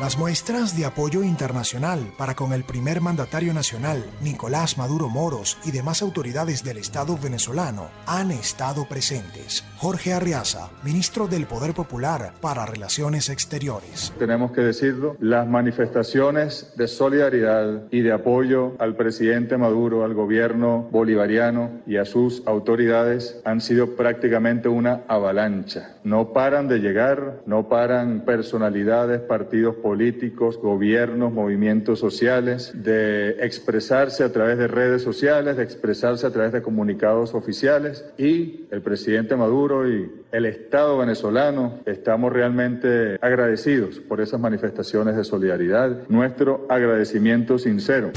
Las 0.06 0.18
muestras 0.18 0.76
de 0.76 0.84
apoyo 0.84 1.24
internacional 1.24 1.98
para 2.16 2.36
con 2.36 2.52
el 2.52 2.62
primer 2.62 3.00
mandatario 3.00 3.52
nacional, 3.52 4.04
Nicolás 4.22 4.78
Maduro 4.78 5.08
Moros, 5.08 5.58
y 5.64 5.72
demás 5.72 6.00
autoridades 6.00 6.62
del 6.62 6.76
Estado 6.76 7.18
venezolano 7.20 7.88
han 8.06 8.30
estado 8.30 8.86
presentes. 8.88 9.64
Jorge 9.78 10.12
Arriaza, 10.12 10.70
ministro 10.84 11.26
del 11.26 11.46
Poder 11.46 11.74
Popular 11.74 12.34
para 12.40 12.66
Relaciones 12.66 13.28
Exteriores. 13.30 14.12
Tenemos 14.16 14.52
que 14.52 14.60
decirlo, 14.60 15.16
las 15.18 15.48
manifestaciones 15.48 16.72
de 16.76 16.86
solidaridad 16.86 17.82
y 17.90 18.02
de 18.02 18.12
apoyo 18.12 18.76
al 18.78 18.94
presidente 18.94 19.58
Maduro, 19.58 20.04
al 20.04 20.14
gobierno 20.14 20.86
bolivariano 20.92 21.82
y 21.84 21.96
a 21.96 22.04
sus 22.04 22.44
autoridades 22.46 23.40
han 23.44 23.60
sido 23.60 23.96
prácticamente 23.96 24.68
una 24.68 25.02
avalancha. 25.08 25.96
No 26.04 26.32
paran 26.32 26.68
de 26.68 26.78
llegar, 26.78 27.42
no 27.44 27.68
paran 27.68 28.20
personalidades, 28.24 29.20
partidos 29.20 29.74
políticos 29.74 29.95
políticos, 29.96 30.58
gobiernos, 30.58 31.32
movimientos 31.32 31.98
sociales, 31.98 32.70
de 32.74 33.30
expresarse 33.40 34.24
a 34.24 34.30
través 34.30 34.58
de 34.58 34.68
redes 34.68 35.00
sociales, 35.00 35.56
de 35.56 35.62
expresarse 35.62 36.26
a 36.26 36.30
través 36.30 36.52
de 36.52 36.60
comunicados 36.60 37.32
oficiales 37.32 38.04
y 38.18 38.66
el 38.70 38.82
presidente 38.82 39.36
Maduro 39.36 39.90
y 39.90 40.12
el 40.32 40.44
Estado 40.44 40.98
venezolano 40.98 41.80
estamos 41.86 42.30
realmente 42.30 43.16
agradecidos 43.22 43.98
por 44.00 44.20
esas 44.20 44.38
manifestaciones 44.38 45.16
de 45.16 45.24
solidaridad. 45.24 46.06
Nuestro 46.10 46.66
agradecimiento 46.68 47.58
sincero 47.58 48.12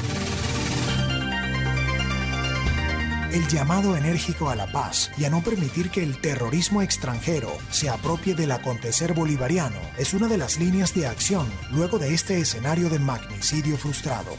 el 3.31 3.47
llamado 3.47 3.95
enérgico 3.95 4.49
a 4.49 4.55
la 4.55 4.71
paz 4.71 5.11
y 5.17 5.25
a 5.25 5.29
no 5.29 5.41
permitir 5.41 5.89
que 5.89 6.03
el 6.03 6.17
terrorismo 6.17 6.81
extranjero 6.81 7.55
se 7.69 7.89
apropie 7.89 8.35
del 8.35 8.51
acontecer 8.51 9.13
bolivariano 9.13 9.79
es 9.97 10.13
una 10.13 10.27
de 10.27 10.37
las 10.37 10.59
líneas 10.59 10.93
de 10.93 11.07
acción 11.07 11.47
luego 11.71 11.99
de 11.99 12.13
este 12.13 12.39
escenario 12.39 12.89
de 12.89 12.99
magnicidio 12.99 13.77
frustrado. 13.77 14.35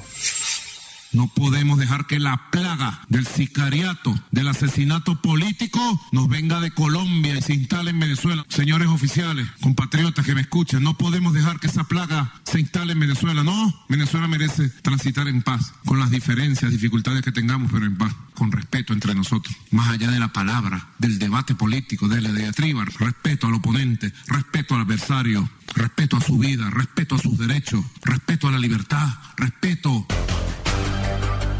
No 1.12 1.26
podemos 1.26 1.76
dejar 1.76 2.07
que 2.07 2.20
la 2.20 2.50
plaga 2.53 3.00
del 3.09 3.26
sicariato, 3.26 4.14
del 4.31 4.46
asesinato 4.46 5.20
político, 5.20 5.81
nos 6.12 6.29
venga 6.29 6.61
de 6.61 6.70
Colombia 6.70 7.37
y 7.37 7.42
se 7.42 7.55
instale 7.55 7.90
en 7.90 7.98
Venezuela. 7.98 8.46
Señores 8.48 8.87
oficiales, 8.87 9.48
compatriotas 9.61 10.24
que 10.24 10.37
me 10.37 10.42
escuchan, 10.42 10.85
no 10.85 10.96
podemos 10.96 11.33
dejar 11.33 11.59
que 11.59 11.66
esa 11.66 11.83
plaga 11.83 12.33
se 12.44 12.61
instale 12.61 12.92
en 12.92 13.00
Venezuela. 13.00 13.42
No, 13.42 13.74
Venezuela 13.88 14.29
merece 14.29 14.68
transitar 14.83 15.26
en 15.26 15.42
paz, 15.42 15.72
con 15.85 15.98
las 15.98 16.12
diferencias, 16.12 16.70
dificultades 16.70 17.22
que 17.22 17.33
tengamos, 17.33 17.72
pero 17.72 17.87
en 17.87 17.98
paz, 17.98 18.14
con 18.40 18.53
respeto 18.53 18.94
entre 18.94 19.14
nosotros. 19.14 19.55
Más 19.70 19.90
allá 19.90 20.11
de 20.11 20.18
la 20.18 20.33
palabra, 20.33 20.88
del 20.96 21.18
debate 21.18 21.55
político, 21.55 22.09
de 22.09 22.22
la 22.22 22.33
diatriba, 22.33 22.87
respeto 22.98 23.48
al 23.48 23.53
oponente, 23.57 24.14
respeto 24.29 24.74
al 24.74 24.81
adversario, 24.81 25.46
respeto 25.74 26.16
a 26.16 26.22
su 26.22 26.38
vida, 26.38 26.70
respeto 26.70 27.16
a 27.16 27.18
sus 27.18 27.37
derechos, 27.37 27.85
respeto 28.03 28.48
a 28.48 28.53
la 28.53 28.59
libertad, 28.59 29.09
respeto 29.37 30.07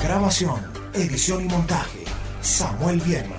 Grabación, 0.03 0.59
edición 0.95 1.45
y 1.45 1.49
montaje, 1.49 2.05
Samuel 2.41 2.99
Vierma. 3.03 3.37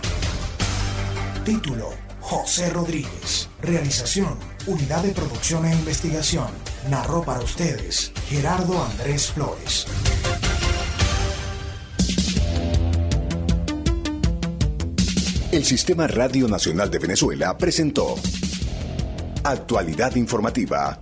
Título, 1.43 1.89
José 2.19 2.69
Rodríguez. 2.69 3.49
Realización, 3.63 4.37
Unidad 4.67 5.01
de 5.01 5.13
Producción 5.13 5.65
e 5.65 5.73
Investigación. 5.73 6.49
Narró 6.91 7.23
para 7.23 7.41
ustedes, 7.41 8.13
Gerardo 8.29 8.85
Andrés 8.85 9.31
Flores. 9.31 9.87
El 15.51 15.65
Sistema 15.65 16.07
Radio 16.07 16.47
Nacional 16.47 16.89
de 16.89 16.97
Venezuela 16.97 17.57
presentó 17.57 18.15
Actualidad 19.43 20.15
Informativa 20.15 20.97